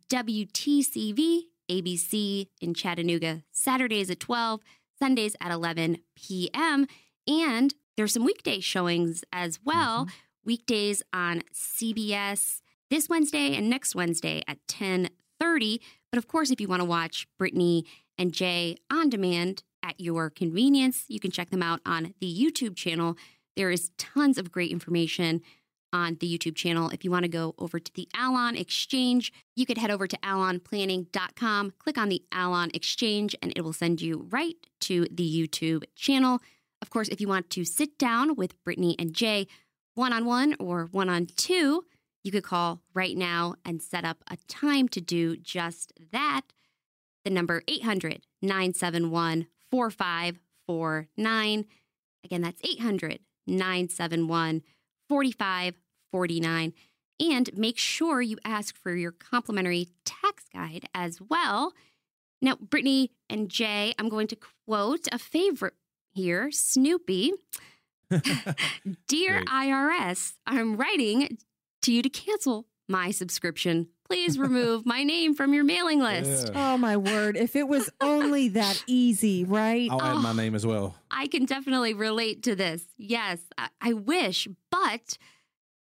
[0.08, 4.60] WTVC ABC in Chattanooga, Saturdays at 12,
[4.98, 6.86] Sundays at 11 p.m.
[7.28, 10.06] And there's some weekday showings as well.
[10.06, 10.44] Mm-hmm.
[10.44, 15.08] Weekdays on CBS this Wednesday and next Wednesday at 10
[15.42, 15.80] 30.
[16.12, 17.84] But of course, if you want to watch Brittany
[18.16, 22.76] and Jay on demand at your convenience, you can check them out on the YouTube
[22.76, 23.16] channel.
[23.56, 25.42] There is tons of great information
[25.92, 26.90] on the YouTube channel.
[26.90, 30.16] If you want to go over to the Allon Exchange, you could head over to
[30.18, 35.82] allonplanning.com, click on the Allon Exchange, and it will send you right to the YouTube
[35.96, 36.38] channel.
[36.80, 39.48] Of course, if you want to sit down with Brittany and Jay
[39.94, 41.84] one on one or one on two,
[42.22, 46.42] you could call right now and set up a time to do just that.
[47.24, 51.64] The number 800 971 4549.
[52.24, 54.62] Again, that's 800 971
[55.08, 56.72] 4549.
[57.20, 61.72] And make sure you ask for your complimentary tax guide as well.
[62.40, 65.74] Now, Brittany and Jay, I'm going to quote a favorite
[66.12, 67.32] here Snoopy.
[69.08, 71.38] Dear IRS, I'm writing
[71.82, 73.88] to you to cancel my subscription.
[74.06, 76.50] Please remove my name from your mailing list.
[76.52, 76.74] Yeah.
[76.74, 77.36] Oh, my word.
[77.36, 79.90] If it was only that easy, right?
[79.90, 80.94] I'll add oh, my name as well.
[81.10, 82.84] I can definitely relate to this.
[82.96, 84.48] Yes, I, I wish.
[84.70, 85.18] But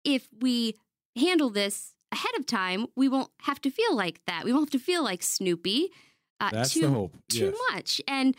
[0.04, 0.76] if we
[1.16, 4.44] handle this ahead of time, we won't have to feel like that.
[4.44, 5.90] We won't have to feel like Snoopy.
[6.40, 7.18] Uh, That's too, the hope.
[7.30, 7.56] Too yes.
[7.72, 8.02] much.
[8.08, 8.36] And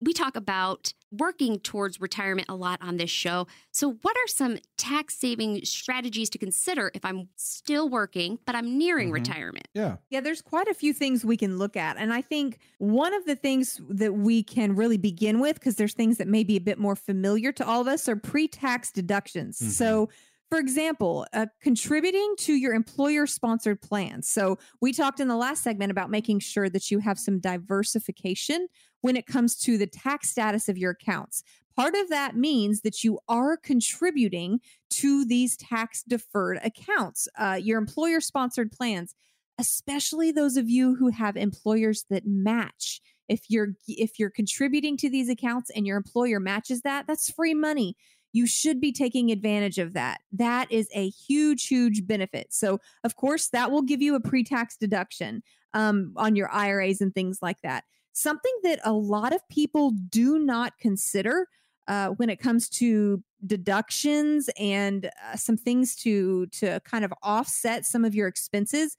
[0.00, 3.46] we talk about working towards retirement a lot on this show.
[3.72, 8.78] So, what are some tax saving strategies to consider if I'm still working, but I'm
[8.78, 9.14] nearing mm-hmm.
[9.14, 9.68] retirement?
[9.74, 9.96] Yeah.
[10.10, 11.96] Yeah, there's quite a few things we can look at.
[11.96, 15.94] And I think one of the things that we can really begin with, because there's
[15.94, 18.90] things that may be a bit more familiar to all of us, are pre tax
[18.90, 19.58] deductions.
[19.58, 19.70] Mm-hmm.
[19.70, 20.08] So,
[20.50, 24.28] for example, uh, contributing to your employer sponsored plans.
[24.28, 28.68] So, we talked in the last segment about making sure that you have some diversification
[29.04, 31.44] when it comes to the tax status of your accounts.
[31.76, 34.60] Part of that means that you are contributing
[34.92, 39.14] to these tax deferred accounts, uh, your employer sponsored plans,
[39.58, 43.02] especially those of you who have employers that match.
[43.28, 47.52] If you're if you're contributing to these accounts and your employer matches that, that's free
[47.52, 47.98] money
[48.32, 50.20] you should be taking advantage of that.
[50.32, 52.48] That is a huge, huge benefit.
[52.50, 57.00] So, of course, that will give you a pre tax deduction um, on your IRAs
[57.00, 57.84] and things like that.
[58.14, 61.48] Something that a lot of people do not consider
[61.86, 67.84] uh, when it comes to deductions and uh, some things to to kind of offset
[67.84, 68.96] some of your expenses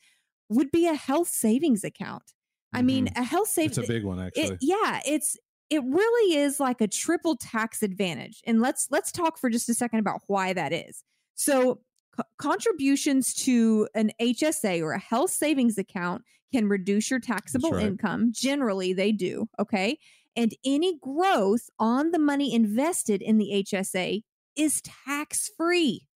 [0.50, 2.34] would be a health savings account.
[2.74, 3.22] I mean, mm-hmm.
[3.22, 3.78] a health savings.
[3.78, 4.44] It's a big one, actually.
[4.44, 5.38] It, yeah, it's
[5.70, 8.42] it really is like a triple tax advantage.
[8.46, 11.04] And let's let's talk for just a second about why that is.
[11.36, 11.80] So
[12.16, 16.24] Co- contributions to an HSA or a health savings account
[16.56, 17.86] can reduce your taxable right.
[17.86, 18.32] income.
[18.34, 19.50] Generally, they do.
[19.60, 20.00] Okay.
[20.38, 24.24] And any growth on the money invested in the HSA
[24.56, 26.08] is tax free.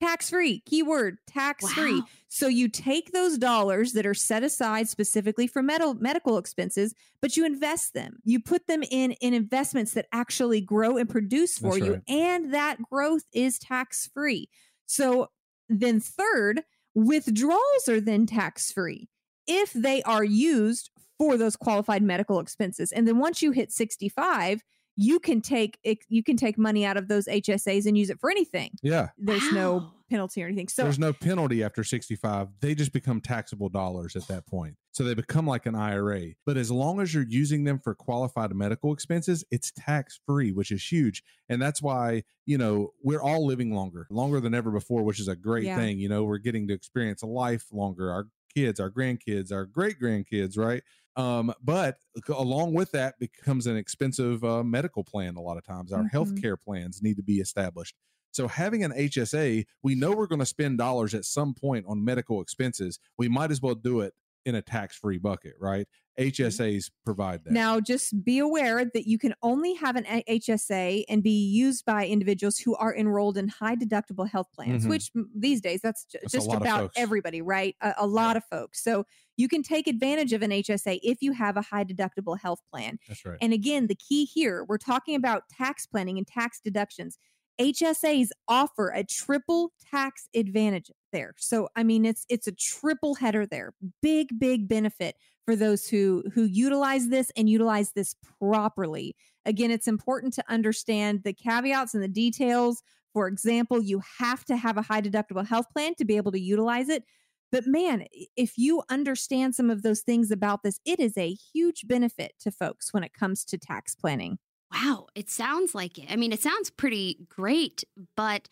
[0.00, 2.00] Tax free, keyword tax free.
[2.00, 2.06] Wow.
[2.28, 7.36] So you take those dollars that are set aside specifically for medical medical expenses, but
[7.36, 8.16] you invest them.
[8.24, 12.02] You put them in in investments that actually grow and produce for That's you, right.
[12.08, 14.48] and that growth is tax free.
[14.86, 15.28] So
[15.68, 16.62] then, third,
[16.94, 19.10] withdrawals are then tax free
[19.50, 22.92] if they are used for those qualified medical expenses.
[22.92, 24.62] And then once you hit 65,
[24.96, 28.30] you can take you can take money out of those HSAs and use it for
[28.30, 28.70] anything.
[28.82, 29.08] Yeah.
[29.18, 30.68] There's no penalty or anything.
[30.68, 32.48] So There's no penalty after 65.
[32.60, 34.76] They just become taxable dollars at that point.
[34.92, 36.32] So they become like an IRA.
[36.44, 40.72] But as long as you're using them for qualified medical expenses, it's tax free, which
[40.72, 41.22] is huge.
[41.48, 45.28] And that's why, you know, we're all living longer, longer than ever before, which is
[45.28, 45.76] a great Yeah.
[45.76, 45.98] thing.
[45.98, 48.10] You know, we're getting to experience a life longer.
[48.10, 50.82] Our kids, our grandkids, our great grandkids, right?
[51.16, 55.36] Um, but along with that becomes an expensive uh, medical plan.
[55.36, 56.10] A lot of times, our Mhm.
[56.12, 57.96] healthcare plans need to be established.
[58.32, 62.04] So having an HSA, we know we're going to spend dollars at some point on
[62.04, 62.98] medical expenses.
[63.18, 64.14] We might as well do it
[64.46, 65.86] in a tax-free bucket, right?
[66.18, 67.52] HSAs provide that.
[67.52, 72.06] Now, just be aware that you can only have an HSA and be used by
[72.06, 74.90] individuals who are enrolled in high deductible health plans, Mhm.
[74.90, 77.74] which these days that's ju- That's just about everybody, right?
[77.80, 78.82] A, a lot of folks.
[78.82, 82.60] So you can take advantage of an HSA if you have a high deductible health
[82.70, 82.98] plan.
[83.08, 83.38] That's right.
[83.40, 87.16] And again, the key here, we're talking about tax planning and tax deductions.
[87.58, 91.34] HSAs offer a triple tax advantage there.
[91.38, 93.74] So I mean it's it's a triple header there.
[94.00, 95.16] Big big benefit
[95.50, 99.16] for those who who utilize this and utilize this properly.
[99.44, 102.84] Again, it's important to understand the caveats and the details.
[103.12, 106.38] For example, you have to have a high deductible health plan to be able to
[106.38, 107.02] utilize it.
[107.50, 108.04] But man,
[108.36, 112.52] if you understand some of those things about this, it is a huge benefit to
[112.52, 114.38] folks when it comes to tax planning.
[114.72, 116.12] Wow, it sounds like it.
[116.12, 117.82] I mean, it sounds pretty great,
[118.16, 118.48] but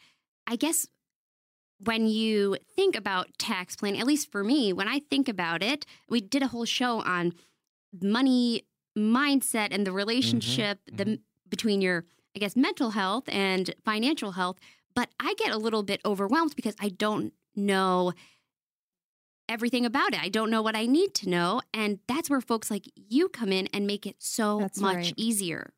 [0.49, 0.89] I guess
[1.85, 5.87] when you think about tax planning, at least for me, when I think about it,
[6.09, 7.33] we did a whole show on
[8.01, 8.63] money
[8.97, 11.15] mindset and the mm-hmm, relationship the mm-hmm.
[11.49, 12.05] between your
[12.37, 14.59] I guess mental health and financial health,
[14.95, 18.13] but I get a little bit overwhelmed because I don't know
[19.49, 20.23] everything about it.
[20.23, 23.51] I don't know what I need to know, and that's where folks like you come
[23.51, 25.15] in and make it so That's much right.
[25.17, 25.73] easier.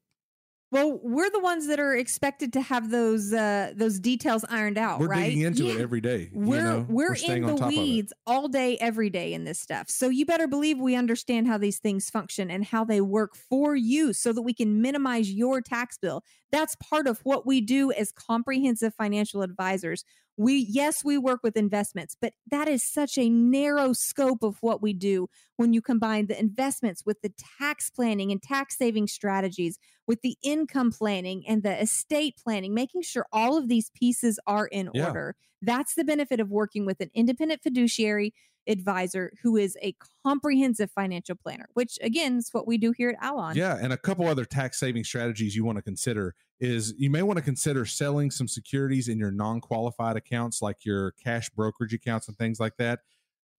[0.72, 5.00] Well, we're the ones that are expected to have those uh those details ironed out,
[5.00, 5.24] we're right?
[5.24, 6.30] digging into it every day.
[6.32, 6.86] we're know?
[6.88, 7.78] we're, staying in the top of it.
[7.78, 11.58] weeds all day every day in this stuff so you better believe we understand how
[11.58, 15.60] these things function and how they work for you so that we can minimize your
[15.60, 20.04] tax bill that's part of what we do as comprehensive financial advisors
[20.40, 24.80] we yes we work with investments but that is such a narrow scope of what
[24.80, 29.78] we do when you combine the investments with the tax planning and tax saving strategies
[30.06, 34.66] with the income planning and the estate planning making sure all of these pieces are
[34.66, 35.08] in Yeah.
[35.08, 38.32] order that's the benefit of working with an independent fiduciary
[38.66, 43.16] advisor who is a comprehensive financial planner, which again is what we do here at
[43.22, 43.56] Allon.
[43.56, 47.22] Yeah, and a couple other tax saving strategies you want to consider is you may
[47.22, 52.28] want to consider selling some securities in your non-qualified accounts like your cash brokerage accounts
[52.28, 53.00] and things like that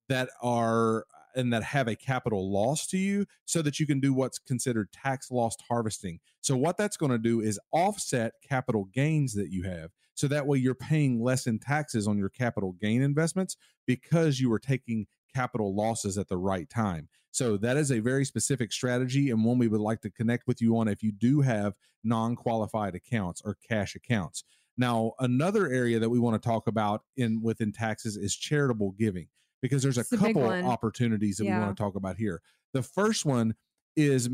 [0.08, 4.14] that are and that have a capital loss to you so that you can do
[4.14, 6.20] what's considered tax loss harvesting.
[6.42, 9.92] So what that's going to do is offset capital gains that you have.
[10.14, 13.56] So that way you're paying less in taxes on your capital gain investments
[13.88, 17.08] because you are taking capital losses at the right time.
[17.32, 20.62] So that is a very specific strategy and one we would like to connect with
[20.62, 24.44] you on if you do have non-qualified accounts or cash accounts.
[24.78, 29.28] Now, another area that we want to talk about in within taxes is charitable giving
[29.62, 32.42] because there's a It's couple opportunities that we want to talk about here.
[32.74, 33.56] The first one
[33.96, 34.30] is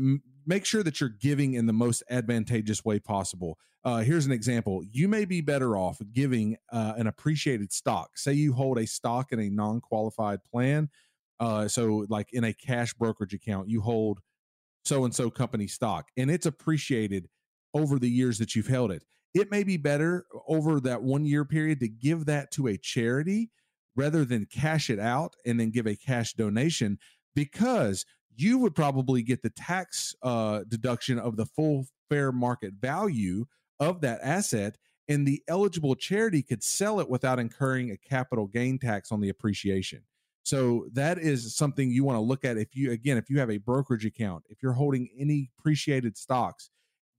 [0.48, 3.58] make sure that you're giving in the most advantageous way possible.
[3.84, 4.82] Uh, here's an example.
[4.90, 8.16] You may be better off giving uh, an appreciated stock.
[8.16, 10.88] Say you hold a stock in a non qualified plan.
[11.38, 14.20] Uh, so, like in a cash brokerage account, you hold
[14.84, 17.28] so and so company stock and it's appreciated
[17.74, 19.04] over the years that you've held it.
[19.34, 23.50] It may be better over that one year period to give that to a charity
[23.94, 26.98] rather than cash it out and then give a cash donation
[27.34, 28.06] because
[28.38, 33.44] you would probably get the tax uh, deduction of the full fair market value
[33.80, 34.76] of that asset
[35.08, 39.28] and the eligible charity could sell it without incurring a capital gain tax on the
[39.28, 40.02] appreciation.
[40.44, 43.50] So that is something you want to look at if you again if you have
[43.50, 46.70] a brokerage account, if you're holding any appreciated stocks,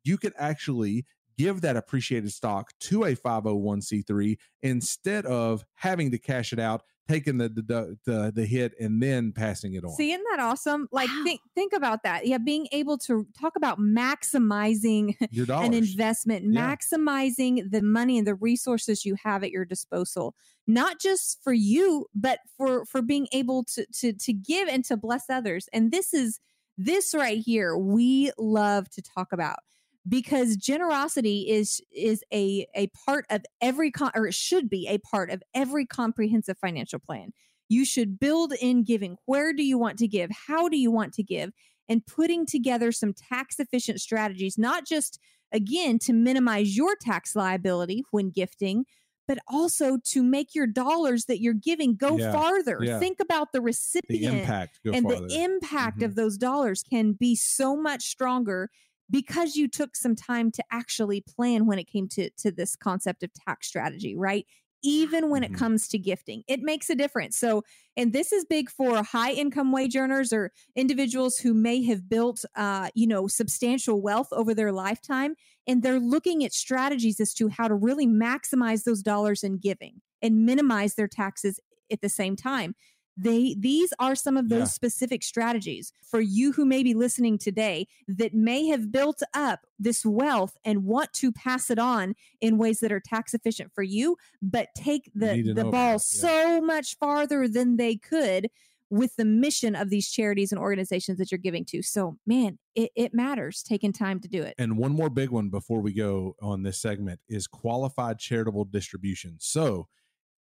[0.04, 1.06] you could actually
[1.38, 7.38] give that appreciated stock to a 501c3 instead of having to cash it out taking
[7.38, 10.88] the the, the, the hit and then passing it on See, isn't that awesome?
[10.92, 11.24] Like, Wow.
[11.26, 12.28] think think about that.
[12.28, 16.76] Yeah, being able to talk about maximizing your dollars an investment, Yeah.
[16.76, 20.36] maximizing the money and the resources you have at your disposal,
[20.68, 24.98] not just for you, but for for being able to to to give and to
[24.98, 25.68] bless others.
[25.74, 26.40] And this is
[26.78, 29.60] this right here we love to talk about
[30.08, 34.98] because generosity is is a a part of every con- or it should be a
[35.00, 37.32] part of every comprehensive financial plan.
[37.68, 39.18] You should build in giving.
[39.26, 40.32] Where do you want to give?
[40.48, 41.52] How do you want to give?
[41.88, 45.20] And putting together some tax efficient strategies, not just
[45.52, 48.86] again to minimize your tax liability when gifting,
[49.28, 52.80] but also to make your dollars that you're giving go Yeah, farther.
[52.82, 53.00] yeah.
[53.00, 55.28] Think about the the recipient impact go and farther.
[55.28, 56.06] the impact Mhm.
[56.06, 58.70] of those dollars can be so much stronger
[59.10, 63.24] because you took some time to actually plan when it came to to this concept
[63.24, 64.46] of tax strategy right?
[64.82, 67.38] Even when it comes to gifting it makes a difference.
[67.38, 67.64] So
[67.98, 72.46] and this is big for high income wage earners or individuals who may have built
[72.56, 75.36] uh, you know substantial wealth over their lifetime
[75.68, 80.02] and they're looking at strategies as to how to really maximize those dollars in giving
[80.22, 81.60] and minimize their taxes
[81.92, 82.76] at the same time
[83.22, 84.66] they these are some of those Yeah.
[84.66, 90.06] specific strategies for you who may be listening today that may have built up this
[90.06, 94.16] wealth and want to pass it on in ways that are tax efficient for you
[94.42, 95.98] but take the the know ball yeah.
[95.98, 98.50] so much farther than they could
[98.92, 102.90] with the mission of these charities and organizations that you're giving to so man it,
[102.96, 106.36] it matters taking time to do it And one more big one before we go
[106.42, 109.36] on this segment is qualified charitable distribution.
[109.40, 109.88] So,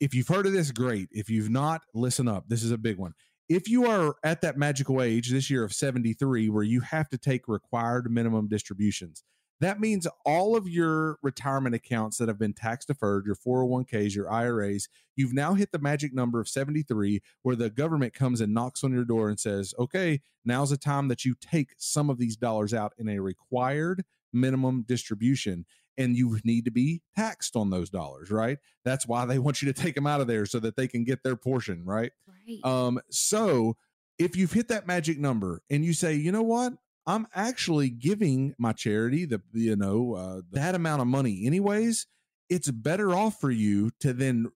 [0.00, 1.08] if you've heard of this, great.
[1.12, 2.44] If you've not, listen up.
[2.48, 3.14] This is a big one.
[3.48, 7.18] If you are at that magical age this year of 73 where you have to
[7.18, 9.24] take required minimum distributions,
[9.60, 14.30] that means all of your retirement accounts that have been tax deferred, your 401ks, your
[14.30, 18.84] IRAs, you've now hit the magic number of 73 where the government comes and knocks
[18.84, 22.36] on your door and says, okay, now's the time that you take some of these
[22.36, 25.64] dollars out in a required minimum distribution
[25.98, 28.58] and you need to be taxed on those dollars right?
[28.84, 31.04] That's why they want you to take them out of there so that they can
[31.04, 32.12] get their portion right?
[32.26, 32.64] Right.
[32.64, 33.76] um so
[34.18, 36.72] if you've hit that magic number and you say you know what?
[37.08, 42.06] I'm actually giving my charity the you know uh, that amount of money anyways.
[42.50, 44.50] It's better off for you to then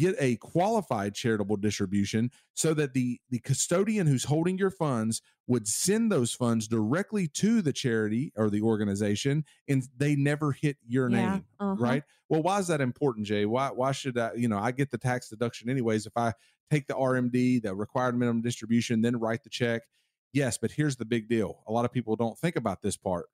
[0.00, 5.66] get a qualified charitable distribution so that the the custodian who's holding your funds would
[5.68, 11.10] send those funds directly to the charity or the organization and they never hit your
[11.10, 11.76] Yeah, name uh-huh.
[11.78, 12.02] right?
[12.28, 13.46] Well why is that important jay?
[13.46, 16.06] Why why should i you know i get the tax deduction anyways.
[16.06, 16.32] If i
[16.70, 19.82] take the rmd the required minimum distribution then write the check
[20.32, 21.62] yes but here's the big deal.
[21.68, 23.26] A lot of people don't think about this part.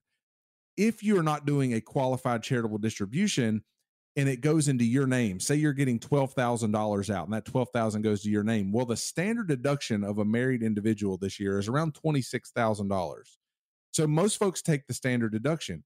[0.76, 3.62] If you're not doing a qualified charitable distribution
[4.16, 5.38] and it goes into your name.
[5.40, 8.72] Say you're getting $12000 out and that 12000 goes to your name.
[8.72, 13.36] Well the standard deduction of a married individual this year is around $26000
[13.96, 15.82] so most folks take the standard deduction.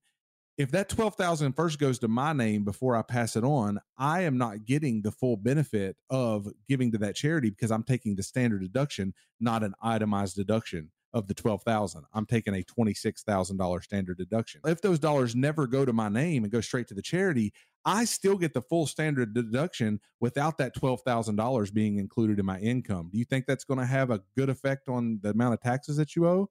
[0.57, 4.37] If that 12,000 first goes to my name before I pass it on, I am
[4.37, 8.59] not getting the full benefit of giving to that charity because I'm taking the standard
[8.59, 12.05] deduction, not an itemized deduction of the 12,000.
[12.13, 14.61] I'm taking a $26,000 standard deduction.
[14.65, 17.53] If those dollars never go to my name and go straight to the charity,
[17.83, 23.09] I still get the full standard deduction without that $12,000 being included in my income.
[23.11, 25.97] Do you think that's going to have a good effect on the amount of taxes
[25.97, 26.49] that you owe?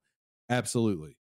[0.48, 1.16] Absolutely.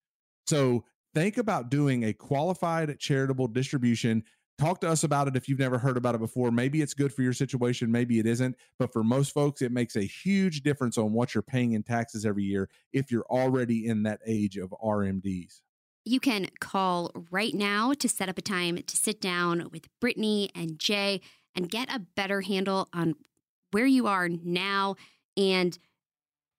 [0.48, 4.24] So think about doing a qualified charitable distribution.
[4.58, 6.49] Talk to us about it if you've never heard about it before.
[6.49, 8.56] Maybe it's good for your situation, maybe it isn't.
[8.80, 12.26] But for most folks, it makes a huge difference on what you're paying in taxes
[12.26, 15.62] every year if you're already in that age of RMDs.
[16.06, 20.51] You can call right now to set up a time to sit down with Brittany
[20.56, 21.20] and Jay
[21.53, 23.16] and get a better handle on
[23.72, 24.95] where you are now
[25.36, 25.78] and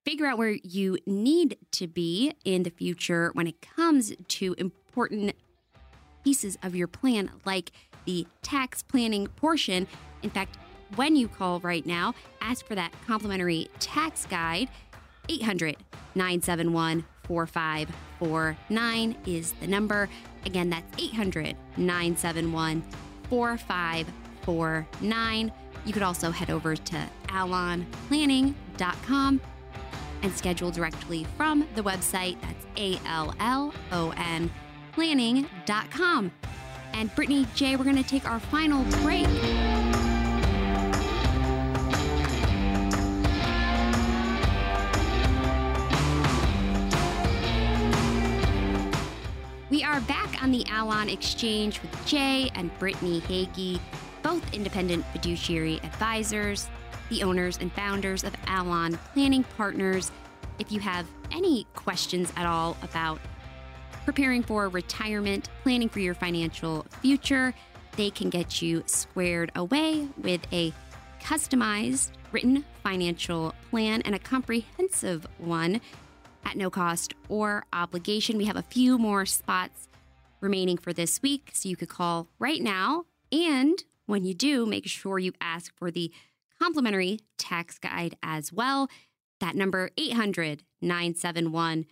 [0.05, 5.33] figure out where you need to be in the future when it comes to important
[6.27, 7.71] pieces of your plan, like
[8.03, 9.87] the tax planning portion.
[10.23, 10.57] In fact,
[10.97, 14.67] when you call right now, ask for that complimentary tax guide.
[15.29, 15.77] 800
[16.15, 20.09] 971 4549 is the number.
[20.45, 22.83] Again, that's 800 971
[23.29, 25.51] 4549.
[25.85, 29.41] You could also head over to allonplanning.com
[30.23, 32.35] and schedule directly from the website.
[32.41, 34.51] That's A L L O N
[34.97, 36.31] planning.com.
[36.93, 39.27] And Brittany Jay, we're going to take our final break.
[49.69, 53.79] We are back on the Allon Exchange with Jay and Brittany Hagy,
[54.23, 56.67] both independent fiduciary advisors,
[57.09, 60.11] the owners and founders of Allon Planning Partners.
[60.57, 63.19] If you have any questions at all about
[64.07, 67.53] preparing for retirement, planning for your financial future,
[67.97, 70.71] they can get you squared away with a
[71.21, 75.81] customized written financial plan and a comprehensive one
[76.45, 78.37] at no cost or obligation.
[78.37, 79.89] We have a few more spots
[80.39, 83.07] remaining for this week, so you could call right now.
[83.29, 86.13] And when you do, make sure you ask for the
[86.61, 88.87] complimentary tax guide as well.
[89.41, 91.87] That number 800 971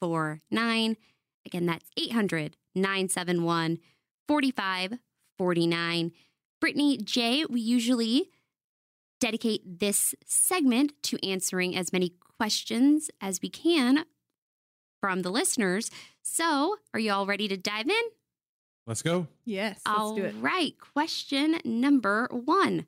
[0.00, 0.96] 4549.
[1.44, 3.78] Again, that's 800 971
[4.28, 6.12] 4549.
[6.60, 8.30] Brittany J., we usually
[9.20, 14.04] dedicate this segment to answering as many questions as we can
[15.00, 15.90] from the listeners.
[16.22, 18.02] So, are you all ready to dive in?
[18.86, 19.26] Let's go.
[19.44, 19.80] Yes.
[19.86, 20.42] All let's do it.
[20.42, 20.74] right.
[20.78, 22.86] Question number one.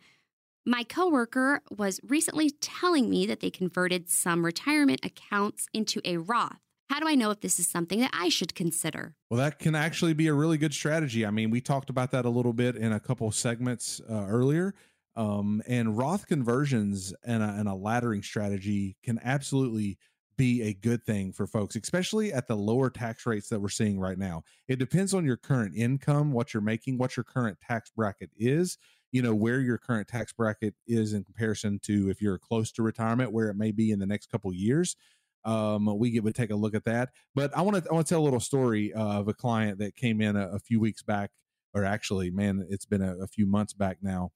[0.64, 6.60] My coworker was recently telling me that they converted some retirement accounts into a Roth.
[6.88, 9.14] How do I know if this is something that I should consider?
[9.30, 11.26] Well, that can actually be a really good strategy.
[11.26, 14.74] I mean, we talked about that a little bit in a couple segments uh, earlier.
[15.14, 19.98] Um, and Roth conversions and a, and a laddering strategy can absolutely
[20.38, 23.98] be a good thing for folks, especially at the lower tax rates that we're seeing
[23.98, 24.44] right now.
[24.68, 28.78] It depends on your current income, what you're making, what your current tax bracket is,
[29.10, 32.82] you know, where your current tax bracket is in comparison to if you're close to
[32.82, 34.94] retirement, where it may be in the next couple years.
[35.44, 37.10] Um, we get would take a look at that.
[37.34, 39.78] But I want to I want to tell a little story uh, of a client
[39.78, 41.30] that came in a, a, few weeks back,
[41.74, 44.30] or actually, man, it's been a, a few months back now.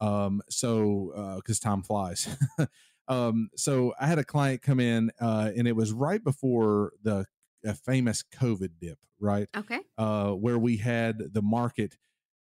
[0.00, 2.28] Um, so uh because uh, time flies.
[3.08, 7.26] um, so I had a client come in, uh, and it was right before the
[7.84, 9.48] famous COVID dip, right?
[9.56, 9.80] Okay.
[9.96, 11.96] Uh, where we had the market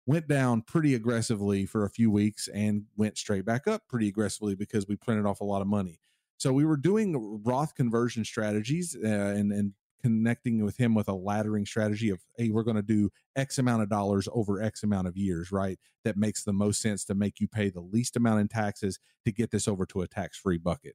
[0.06, 4.54] went down pretty aggressively for a few weeks and went straight back up pretty aggressively
[4.54, 6.00] because we printed off a lot of money.
[6.38, 9.72] So we were doing Roth conversion strategies uh, and and
[10.02, 13.82] connecting with him with a laddering strategy of hey we're going to do x amount
[13.82, 15.78] of dollars over x amount of years right?
[16.04, 19.32] That makes the most sense to make you pay the least amount in taxes to
[19.32, 20.94] get this over to a tax free bucket.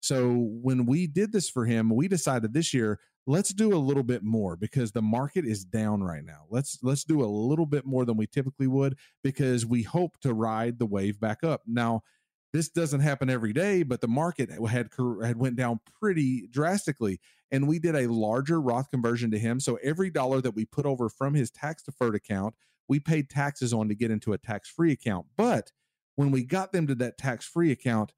[0.00, 4.02] So when we did this for him we decided this year let's do a little
[4.02, 6.44] bit more because the market is down right now.
[6.50, 10.34] Let's let's do a little bit more than we typically would because we hope to
[10.34, 11.62] ride the wave back up.
[11.66, 12.02] Now
[12.54, 14.88] this doesn't happen every day, but the market had
[15.24, 17.18] had went down pretty drastically,
[17.50, 19.58] and we did a larger Roth conversion to him.
[19.58, 22.54] So every dollar that we put over from his tax deferred account,
[22.88, 25.26] we paid taxes on to get into a tax free account.
[25.36, 25.72] But
[26.14, 28.12] when we got them to that tax free account,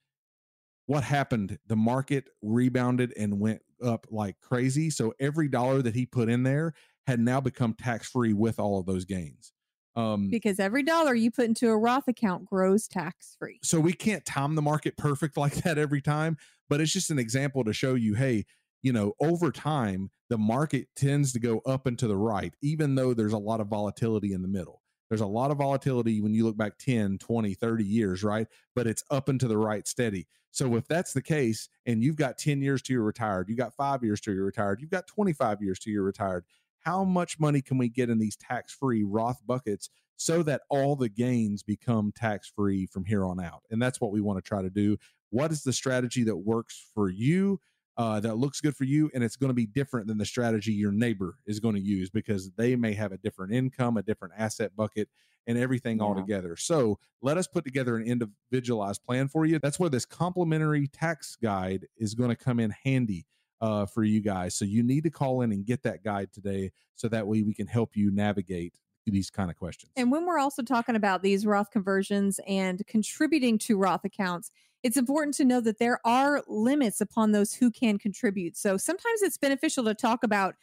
[0.85, 1.59] what happened?
[1.67, 4.91] The market rebounded and went up like crazy.
[4.91, 6.75] So every dollar that he put in there
[7.07, 9.55] had now become tax free with all of those gains.
[9.97, 13.59] Um, because every dollar you put into a Roth account grows tax free.
[13.63, 16.37] So we can't time the market perfect like that every time,
[16.69, 18.45] but it's just an example to show you, hey,
[18.83, 22.95] you know, over time, the market tends to go up and to the right, even
[22.95, 24.83] though there's a lot of volatility in the middle.
[25.09, 28.49] There's a lot of volatility when you look back 10, 20, 30 years, right?
[28.75, 30.27] But it's up and to the right steady.
[30.51, 33.75] So if that's the case, and you've got 10 years to your retired, you got
[33.75, 36.45] five years to your retired, you've got 25 years to your retired,
[36.87, 40.95] how much money can we get in these tax free Roth buckets so that all
[40.95, 43.63] the gains become tax free from here on out?
[43.73, 44.97] And that's what we want to try to do.
[45.31, 47.61] What is the strategy that works for you?
[47.99, 50.71] Uh, that looks good for you, and it's going to be different than the strategy
[50.71, 54.35] your neighbor is going to use because they may have a different income, a different
[54.37, 55.09] asset bucket,
[55.47, 56.05] and everything yeah.
[56.05, 56.57] all together.
[56.57, 59.59] So let us put together an individualized plan for you.
[59.59, 63.25] That's where this complimentary tax guide is going to come in handy
[63.61, 64.55] uh, for you guys.
[64.55, 67.55] So you need to call in and get that guide today so that way we
[67.55, 68.75] can help you navigate
[69.07, 69.93] these kind of questions.
[69.97, 74.51] And when we're also talking about these Roth conversions and contributing to Roth accounts,
[74.83, 78.57] it's important to know that there are limits upon those who can contribute.
[78.57, 80.55] So sometimes it's beneficial to talk about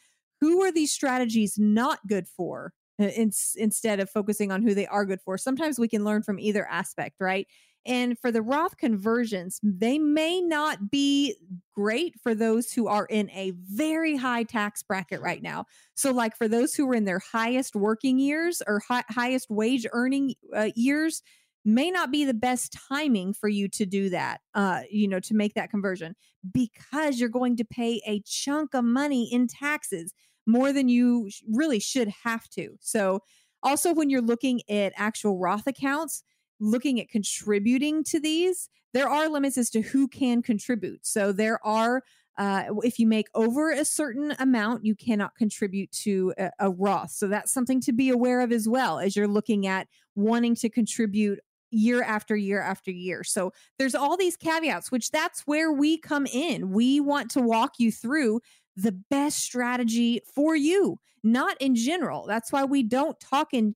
[0.41, 3.09] who are these strategies not good for uh,
[3.55, 5.37] instead of focusing on who they are good for.
[5.37, 7.47] Sometimes we can learn from either aspect, right?
[7.85, 11.35] And for the Roth conversions, they may not be
[11.75, 15.65] great for those who are in a very high tax bracket right now.
[15.95, 19.85] So, like for those who are in their highest working years or hi- highest wage
[19.91, 21.21] earning uh, years,
[21.65, 25.33] may not be the best timing for you to do that, uh, you know, to
[25.33, 26.15] make that conversion
[26.53, 30.13] because you're going to pay a chunk of money in taxes
[30.45, 32.77] more than you really should have to.
[32.79, 33.19] So,
[33.61, 36.23] also when you're looking at actual Roth accounts,
[36.63, 41.05] looking at contributing to these, there are limits as to who can contribute.
[41.05, 42.03] So there are
[42.37, 47.11] uh, if you make over a certain amount, you cannot contribute to a, a Roth.
[47.11, 50.69] So that's something to be aware of as well as you're looking at wanting to
[50.69, 51.39] contribute
[51.69, 53.23] year after year after year.
[53.23, 56.71] So there's all these caveats, which that's where we come in.
[56.71, 58.41] We want to walk you through
[58.75, 62.25] the best strategy for you, not in general.
[62.27, 63.75] That's why we don't talk in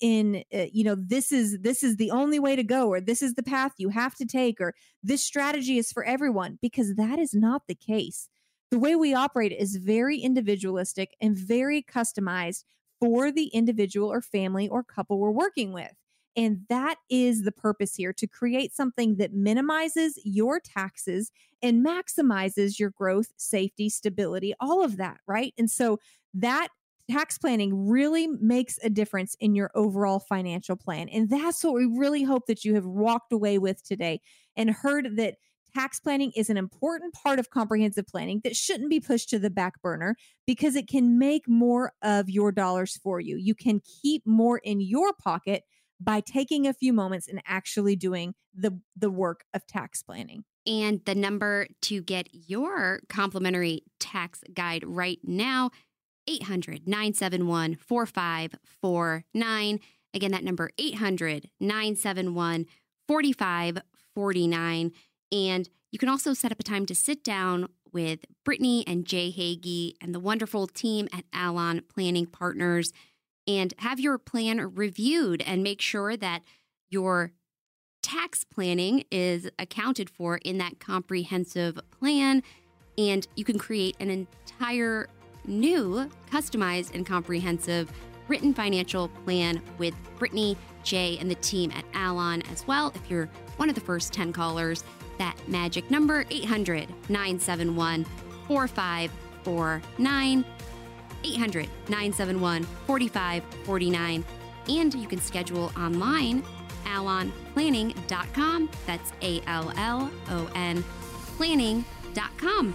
[0.00, 3.22] in uh, you know this is this is the only way to go or this
[3.22, 4.72] is the path you have to take or
[5.02, 8.28] this strategy is for everyone because that is not the case.
[8.70, 12.64] The way we operate is very individualistic and very customized
[13.00, 15.92] for the individual or family or couple we're working with.
[16.36, 21.30] And that is the purpose here to create something that minimizes your taxes
[21.62, 25.54] and maximizes your growth, safety, stability, all of that, right?
[25.56, 25.98] And so
[26.34, 26.68] that
[27.10, 31.08] tax planning really makes a difference in your overall financial plan.
[31.08, 34.20] And that's what we really hope that you have walked away with today
[34.56, 35.36] and heard that
[35.74, 39.50] tax planning is an important part of comprehensive planning that shouldn't be pushed to the
[39.50, 40.16] back burner
[40.46, 43.36] because it can make more of your dollars for you.
[43.36, 45.64] You can keep more in your pocket
[46.00, 50.44] by taking a few moments and actually doing the the work of tax planning.
[50.66, 55.70] And the number to get your complimentary tax guide right now
[56.26, 59.80] 800 971 4549.
[60.14, 62.66] Again, that number 800 971
[63.08, 64.92] 4549.
[65.32, 69.30] And you can also set up a time to sit down with Brittany and Jay
[69.30, 72.92] Hagy and the wonderful team at Allon Planning Partners
[73.46, 76.42] and have your plan reviewed and make sure that
[76.90, 77.32] your
[78.02, 82.42] tax planning is accounted for in that comprehensive plan.
[82.96, 85.08] And you can create an entire
[85.46, 87.90] new, customized, and comprehensive
[88.28, 92.92] written financial plan with Brittany, Jay, and the team at Allon as well.
[92.94, 94.84] If you're one of the first 10 callers,
[95.18, 98.04] that magic number 800 971
[98.46, 100.44] 4549.
[101.24, 104.24] 800 971 4549.
[104.68, 106.42] And you can schedule online
[106.84, 108.70] allonplanning.com.
[108.86, 110.84] That's A L L O N
[111.36, 112.74] planning.com.